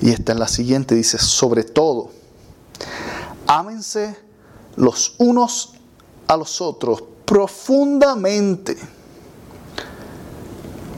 [0.00, 2.10] Y esta es la siguiente, dice, sobre todo,
[3.46, 4.18] ámense
[4.74, 5.74] los unos
[6.26, 8.76] a los otros profundamente.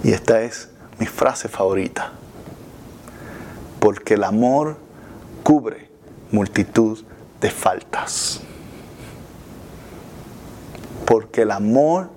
[0.03, 2.13] Y esta es mi frase favorita.
[3.81, 4.79] Porque el amor
[5.43, 5.91] cubre
[6.33, 7.05] multitud
[7.39, 8.41] de faltas.
[11.05, 12.16] Porque el amor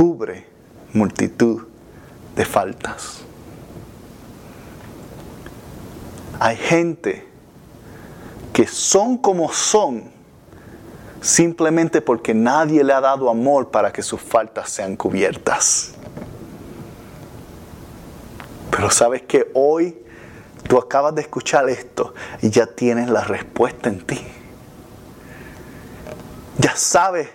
[0.00, 0.46] cubre
[0.94, 1.60] multitud
[2.34, 3.18] de faltas.
[6.38, 7.28] Hay gente
[8.50, 10.04] que son como son
[11.20, 15.92] simplemente porque nadie le ha dado amor para que sus faltas sean cubiertas.
[18.70, 19.98] Pero sabes que hoy
[20.66, 24.18] tú acabas de escuchar esto y ya tienes la respuesta en ti.
[26.56, 27.28] Ya sabes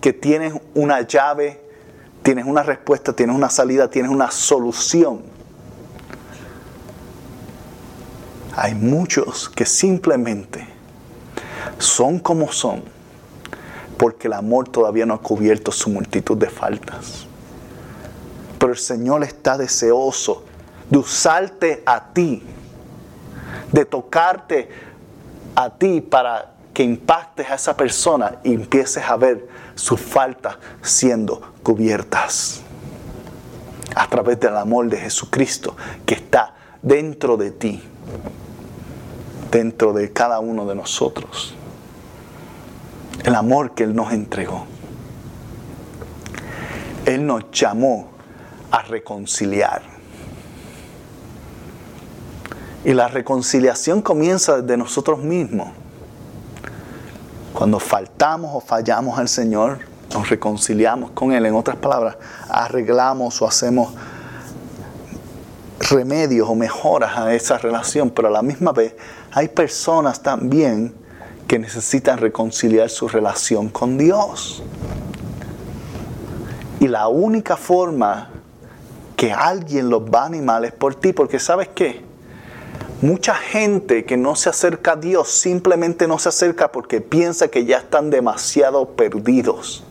[0.00, 1.61] que tienes una llave,
[2.22, 5.32] tienes una respuesta, tienes una salida, tienes una solución
[8.54, 10.66] Hay muchos que simplemente
[11.78, 12.82] son como son
[13.96, 17.26] porque el amor todavía no ha cubierto su multitud de faltas.
[18.58, 20.44] Pero el Señor está deseoso
[20.90, 22.42] de usarte a ti,
[23.70, 24.68] de tocarte
[25.54, 31.40] a ti para que impactes a esa persona y empieces a ver sus faltas siendo
[31.62, 32.62] cubiertas
[33.94, 37.82] a través del amor de Jesucristo que está dentro de ti,
[39.50, 41.54] dentro de cada uno de nosotros.
[43.24, 44.66] El amor que Él nos entregó.
[47.04, 48.08] Él nos llamó
[48.70, 49.82] a reconciliar.
[52.84, 55.68] Y la reconciliación comienza desde nosotros mismos.
[57.52, 59.80] Cuando faltamos o fallamos al Señor,
[60.12, 61.46] nos reconciliamos con Él.
[61.46, 62.16] En otras palabras,
[62.48, 63.92] arreglamos o hacemos
[65.90, 68.94] remedios o mejoras a esa relación, pero a la misma vez
[69.32, 70.94] hay personas también
[71.46, 74.62] que necesitan reconciliar su relación con Dios.
[76.80, 78.30] Y la única forma
[79.16, 82.11] que alguien los va a animar es por ti, porque sabes qué?
[83.02, 87.64] Mucha gente que no se acerca a Dios simplemente no se acerca porque piensa que
[87.64, 89.82] ya están demasiado perdidos,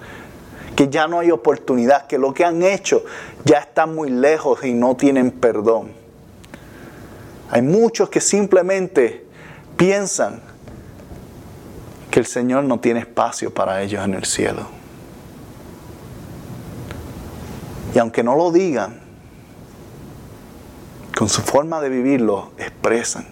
[0.78, 3.04] que ya no hay oportunidad, que lo que han hecho
[3.44, 5.92] ya está muy lejos y no tienen perdón.
[7.50, 9.26] Hay muchos que simplemente
[9.76, 10.42] piensan
[12.10, 14.68] que el Señor no tiene espacio para ellos en el cielo.
[17.94, 19.11] Y aunque no lo digan,
[21.22, 23.28] con su forma de vivirlo expresan.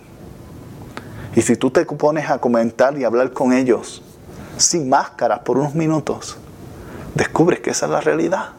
[1.35, 4.03] Y si tú te pones a comentar y hablar con ellos
[4.57, 6.37] sin máscaras por unos minutos,
[7.15, 8.49] descubres que esa es la realidad.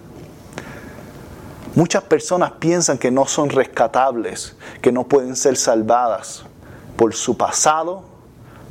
[1.77, 6.43] Muchas personas piensan que no son rescatables, que no pueden ser salvadas
[6.97, 8.03] por su pasado,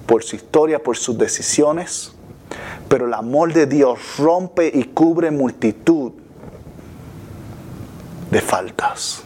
[0.05, 2.11] por su historia, por sus decisiones,
[2.89, 6.11] pero el amor de Dios rompe y cubre multitud
[8.29, 9.23] de faltas.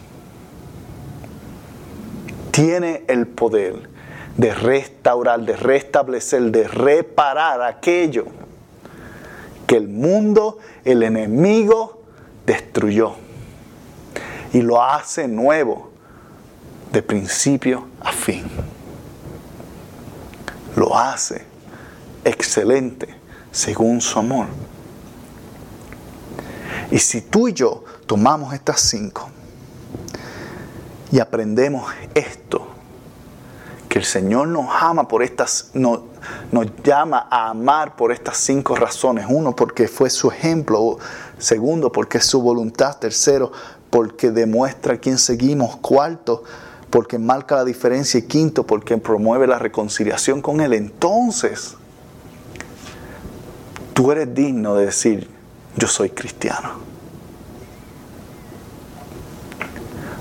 [2.54, 3.88] Tiene el poder
[4.36, 8.26] de restaurar, de restablecer, de reparar aquello
[9.66, 12.02] que el mundo, el enemigo,
[12.46, 13.14] destruyó.
[14.52, 15.90] Y lo hace nuevo,
[16.92, 18.44] de principio a fin
[20.76, 21.44] lo hace
[22.24, 23.08] excelente
[23.52, 24.46] según su amor.
[26.90, 29.28] Y si tú y yo tomamos estas cinco
[31.14, 32.66] y aprendemos esto,
[33.88, 36.00] que el Señor nos ama por estas, nos,
[36.50, 39.24] nos llama a amar por estas cinco razones.
[39.28, 40.98] Uno, porque fue su ejemplo.
[41.38, 42.96] Segundo, porque es su voluntad.
[42.96, 43.52] Tercero,
[43.90, 45.76] porque demuestra quién seguimos.
[45.76, 46.42] Cuarto,
[46.90, 51.76] porque marca la diferencia y quinto, porque promueve la reconciliación con Él, entonces
[53.92, 55.30] tú eres digno de decir,
[55.76, 56.93] yo soy cristiano.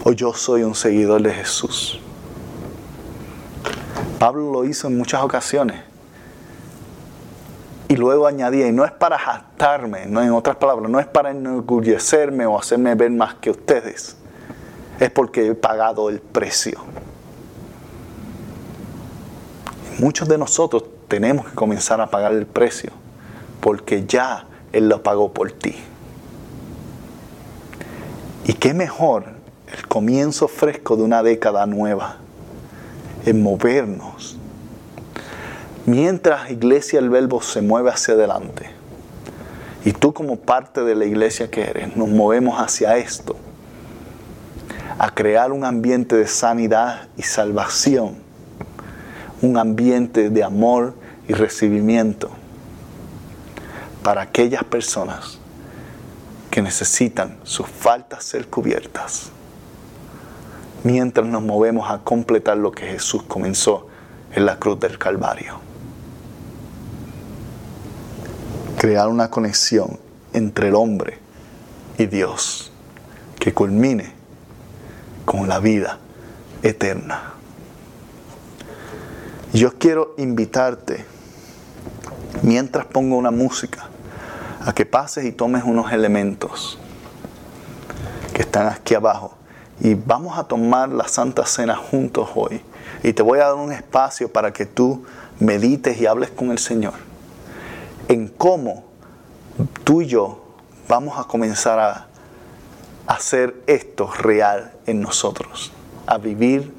[0.03, 1.99] O yo soy un seguidor de Jesús.
[4.19, 5.81] Pablo lo hizo en muchas ocasiones.
[7.87, 11.31] Y luego añadía, y no es para jactarme, no en otras palabras, no es para
[11.31, 14.17] enorgullecerme o hacerme ver más que ustedes
[14.99, 16.79] es porque he pagado el precio.
[19.99, 22.91] Muchos de nosotros tenemos que comenzar a pagar el precio
[23.59, 25.75] porque ya Él lo pagó por ti.
[28.45, 29.32] Y qué mejor
[29.73, 32.17] el comienzo fresco de una década nueva
[33.25, 34.37] en movernos.
[35.85, 38.69] Mientras iglesia el verbo se mueve hacia adelante
[39.83, 43.35] y tú como parte de la iglesia que eres, nos movemos hacia esto
[44.97, 48.15] a crear un ambiente de sanidad y salvación,
[49.41, 50.93] un ambiente de amor
[51.27, 52.29] y recibimiento
[54.03, 55.39] para aquellas personas
[56.51, 59.31] que necesitan sus faltas ser cubiertas,
[60.83, 63.87] mientras nos movemos a completar lo que Jesús comenzó
[64.33, 65.59] en la cruz del Calvario.
[68.77, 69.99] Crear una conexión
[70.33, 71.19] entre el hombre
[71.97, 72.71] y Dios
[73.39, 74.11] que culmine
[75.25, 75.99] con la vida
[76.63, 77.33] eterna.
[79.53, 81.05] Yo quiero invitarte,
[82.41, 83.87] mientras pongo una música,
[84.65, 86.79] a que pases y tomes unos elementos
[88.33, 89.37] que están aquí abajo.
[89.79, 92.61] Y vamos a tomar la Santa Cena juntos hoy.
[93.01, 95.03] Y te voy a dar un espacio para que tú
[95.39, 96.93] medites y hables con el Señor
[98.07, 98.83] en cómo
[99.83, 100.43] tú y yo
[100.87, 102.07] vamos a comenzar a
[103.07, 105.71] hacer esto real en nosotros,
[106.07, 106.73] a vivir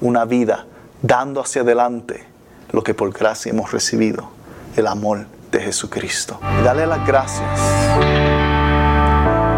[0.00, 0.66] una vida
[1.02, 2.24] dando hacia adelante
[2.72, 4.30] lo que por gracia hemos recibido,
[4.76, 6.38] el amor de Jesucristo.
[6.64, 7.48] Dale las gracias,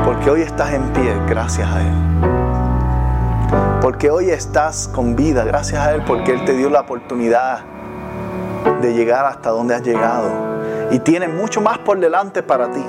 [0.05, 2.32] porque hoy estás en pie gracias a Él.
[3.83, 7.65] Porque hoy estás con vida gracias a Él, porque Él te dio la oportunidad
[8.81, 10.31] de llegar hasta donde has llegado.
[10.93, 12.85] Y tiene mucho más por delante para ti.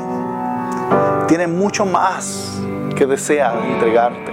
[1.27, 2.59] Tiene mucho más
[2.95, 4.31] que desea entregarte.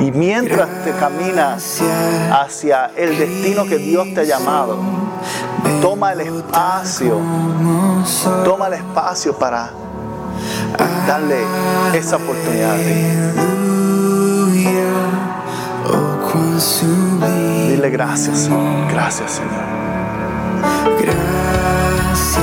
[0.00, 1.84] Y mientras te caminas
[2.32, 4.76] hacia el destino que Dios te ha llamado,
[5.80, 7.16] toma el espacio,
[8.44, 9.70] toma el espacio para
[11.06, 11.44] darle
[11.94, 13.77] esa oportunidad.
[16.58, 18.50] Dile gracias.
[18.90, 19.62] Gracias, Señor.
[21.00, 22.40] Gracias,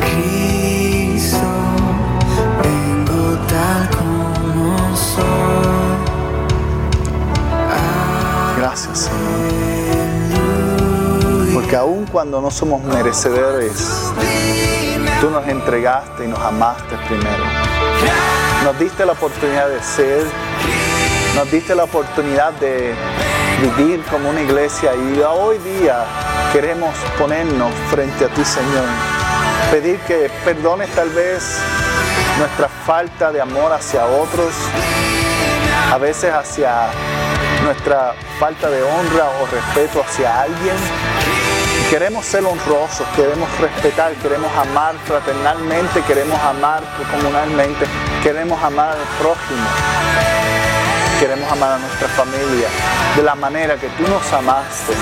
[0.00, 1.36] Cristo,
[2.62, 5.22] vengo tal como soy.
[8.56, 9.26] Gracias, Señor.
[11.52, 14.10] Porque aun cuando no somos merecedores,
[15.20, 17.44] tú nos entregaste y nos amaste primero.
[18.64, 20.24] Nos diste la oportunidad de ser,
[21.36, 22.94] nos diste la oportunidad de
[23.60, 26.02] vivir como una iglesia y hoy día
[26.50, 28.86] queremos ponernos frente a ti, Señor.
[29.70, 31.58] Pedir que perdones tal vez
[32.38, 34.54] nuestra falta de amor hacia otros,
[35.92, 36.88] a veces hacia
[37.64, 40.76] nuestra falta de honra o respeto hacia alguien.
[41.90, 46.82] Queremos ser honrosos, queremos respetar, queremos amar fraternalmente, queremos amar
[47.12, 47.84] comunalmente,
[48.22, 49.66] queremos amar al prójimo,
[51.18, 52.68] queremos amar a nuestra familia
[53.16, 54.92] de la manera que tú nos amaste.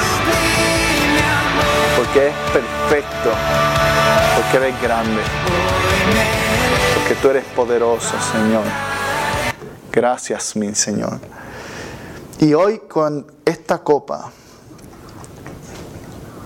[1.97, 3.31] Porque es perfecto,
[4.37, 5.21] porque eres grande,
[6.95, 8.65] porque tú eres poderoso, Señor.
[9.91, 11.19] Gracias, mi Señor.
[12.39, 14.31] Y hoy con esta copa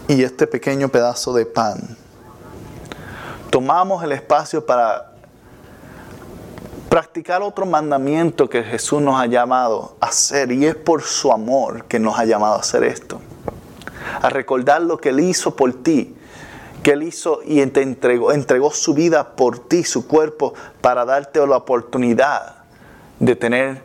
[0.07, 1.97] y este pequeño pedazo de pan,
[3.51, 5.12] tomamos el espacio para
[6.89, 11.84] practicar otro mandamiento que Jesús nos ha llamado a hacer y es por su amor
[11.84, 13.20] que nos ha llamado a hacer esto.
[14.22, 16.16] A recordar lo que Él hizo por ti,
[16.82, 21.47] que Él hizo y te entregó, entregó su vida por ti, su cuerpo, para darte
[21.47, 22.57] la oportunidad
[23.20, 23.82] de tener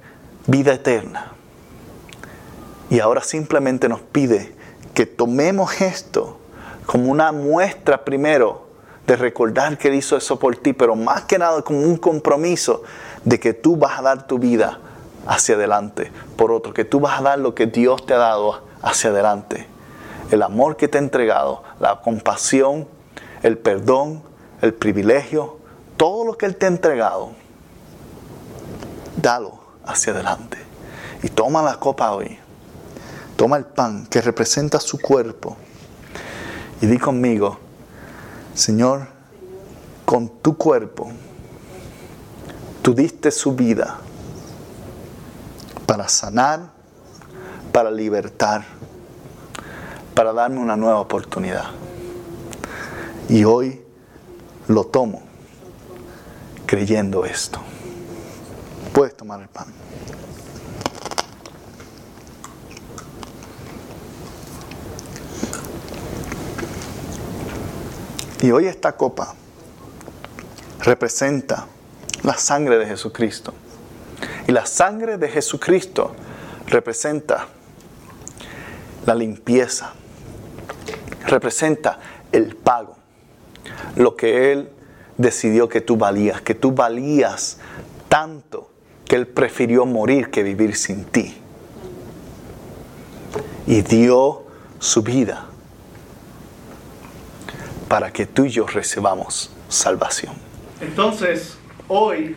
[0.47, 1.33] vida eterna.
[2.89, 4.55] Y ahora simplemente nos pide
[4.93, 6.39] que tomemos esto
[6.85, 8.62] como una muestra primero
[9.07, 12.83] de recordar que Él hizo eso por ti, pero más que nada como un compromiso
[13.23, 14.79] de que tú vas a dar tu vida
[15.25, 18.61] hacia adelante por otro, que tú vas a dar lo que Dios te ha dado
[18.81, 19.67] hacia adelante.
[20.31, 22.87] El amor que te ha entregado, la compasión,
[23.43, 24.23] el perdón,
[24.61, 25.57] el privilegio,
[25.97, 27.31] todo lo que Él te ha entregado,
[29.17, 30.57] dalo hacia adelante.
[31.21, 32.39] Y toma la copa hoy.
[33.35, 35.57] Toma el pan que representa su cuerpo.
[36.81, 37.59] Y di conmigo,
[38.53, 39.07] Señor,
[40.05, 41.11] con tu cuerpo,
[42.81, 43.99] tú diste su vida
[45.87, 46.71] para sanar,
[47.71, 48.63] para libertar,
[50.13, 51.65] para darme una nueva oportunidad.
[53.29, 53.81] Y hoy
[54.67, 55.23] lo tomo
[56.65, 57.59] creyendo esto.
[58.93, 59.67] Puedes tomar el pan.
[68.43, 69.35] Y hoy esta copa
[70.81, 71.65] representa
[72.23, 73.53] la sangre de Jesucristo.
[74.49, 76.13] Y la sangre de Jesucristo
[76.67, 77.47] representa
[79.05, 79.93] la limpieza,
[81.25, 81.99] representa
[82.33, 82.97] el pago,
[83.95, 84.69] lo que Él
[85.17, 87.59] decidió que tú valías, que tú valías
[88.09, 88.69] tanto
[89.05, 91.41] que Él prefirió morir que vivir sin ti.
[93.67, 94.43] Y dio
[94.79, 95.47] su vida
[97.93, 100.33] para que tú y yo recibamos salvación.
[100.81, 102.35] Entonces, hoy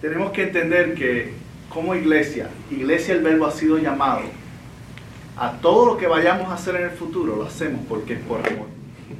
[0.00, 1.32] tenemos que entender que
[1.68, 4.20] como iglesia, iglesia el verbo ha sido llamado,
[5.36, 8.46] a todo lo que vayamos a hacer en el futuro lo hacemos porque es por
[8.46, 8.68] amor.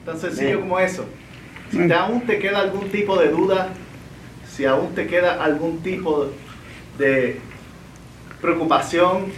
[0.06, 1.04] Tan sencillo como eso.
[1.72, 3.70] Si te, aún te queda algún tipo de duda,
[4.48, 6.28] si aún te queda algún tipo
[6.96, 7.40] de
[8.40, 9.32] preocupación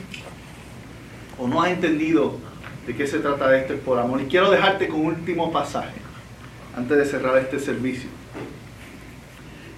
[1.39, 2.50] o no has entendido
[2.87, 4.21] de qué se trata esto es por amor.
[4.21, 5.99] Y quiero dejarte con un último pasaje
[6.77, 8.09] antes de cerrar este servicio.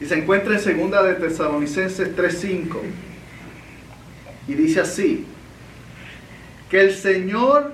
[0.00, 2.78] Y se encuentra en segunda de Tesalonicenses 3:5.
[4.48, 5.26] Y dice así:
[6.68, 7.72] Que el Señor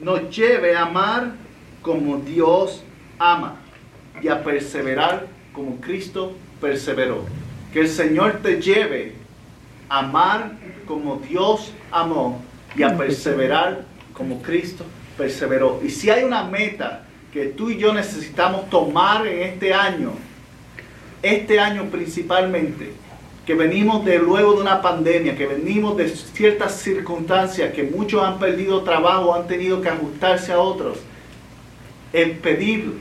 [0.00, 1.32] nos lleve a amar
[1.82, 2.82] como Dios
[3.18, 3.56] ama
[4.20, 7.24] y a perseverar como Cristo perseveró.
[7.72, 9.14] Que el Señor te lleve
[9.88, 10.52] a amar
[10.86, 12.42] como Dios amó
[12.74, 13.84] y a perseverar
[14.18, 14.84] como Cristo
[15.16, 15.80] perseveró.
[15.82, 20.12] Y si hay una meta que tú y yo necesitamos tomar en este año,
[21.22, 22.92] este año principalmente,
[23.46, 28.38] que venimos de luego de una pandemia, que venimos de ciertas circunstancias, que muchos han
[28.38, 30.98] perdido trabajo, han tenido que ajustarse a otros,
[32.12, 32.92] el pedir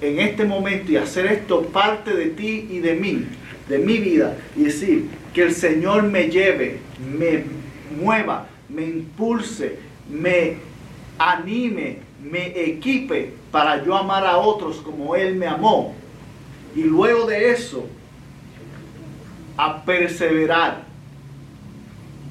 [0.00, 3.24] en este momento y hacer esto parte de ti y de mí,
[3.68, 7.44] de mi vida, y decir que el Señor me lleve, me
[8.00, 10.56] mueva, me impulse, me
[11.18, 15.94] anime, me equipe para yo amar a otros como Él me amó.
[16.74, 17.86] Y luego de eso,
[19.56, 20.84] a perseverar.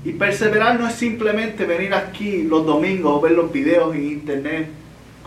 [0.03, 4.69] Y perseverar no es simplemente venir aquí los domingos o ver los videos en internet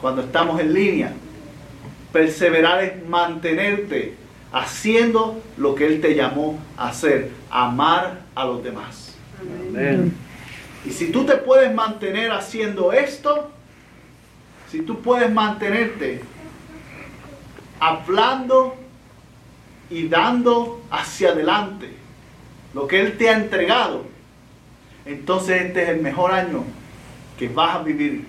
[0.00, 1.12] cuando estamos en línea.
[2.11, 4.14] Perseverar es mantenerte
[4.50, 9.16] haciendo lo que Él te llamó a hacer, amar a los demás.
[10.85, 13.51] Y si tú te puedes mantener haciendo esto,
[14.70, 16.22] si tú puedes mantenerte
[17.78, 18.74] hablando
[19.91, 21.91] y dando hacia adelante
[22.74, 24.05] lo que Él te ha entregado,
[25.05, 26.64] entonces este es el mejor año
[27.39, 28.24] que vas a vivir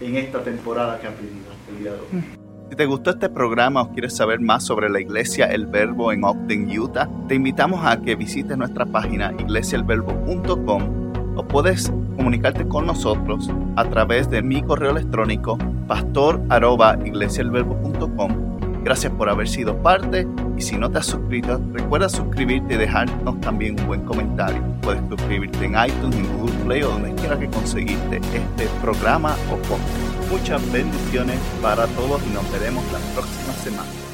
[0.00, 2.24] en esta temporada que ha vivido el día de hoy.
[2.70, 6.22] Si te gustó este programa o quieres saber más sobre la iglesia El Verbo en
[6.22, 13.50] Ogden, Utah, te invitamos a que visites nuestra página iglesiaelverbo.com o puedes comunicarte con nosotros
[13.76, 18.50] a través de mi correo electrónico pastor@iglesialverbo.com.
[18.82, 20.26] Gracias por haber sido parte
[20.56, 24.60] y si no te has suscrito, recuerda suscribirte y dejarnos también un buen comentario.
[24.80, 29.56] Puedes suscribirte en iTunes, en Google Play o donde quiera que conseguiste este programa o
[29.68, 30.30] podcast.
[30.30, 34.09] Muchas bendiciones para todos y nos veremos la próxima semana.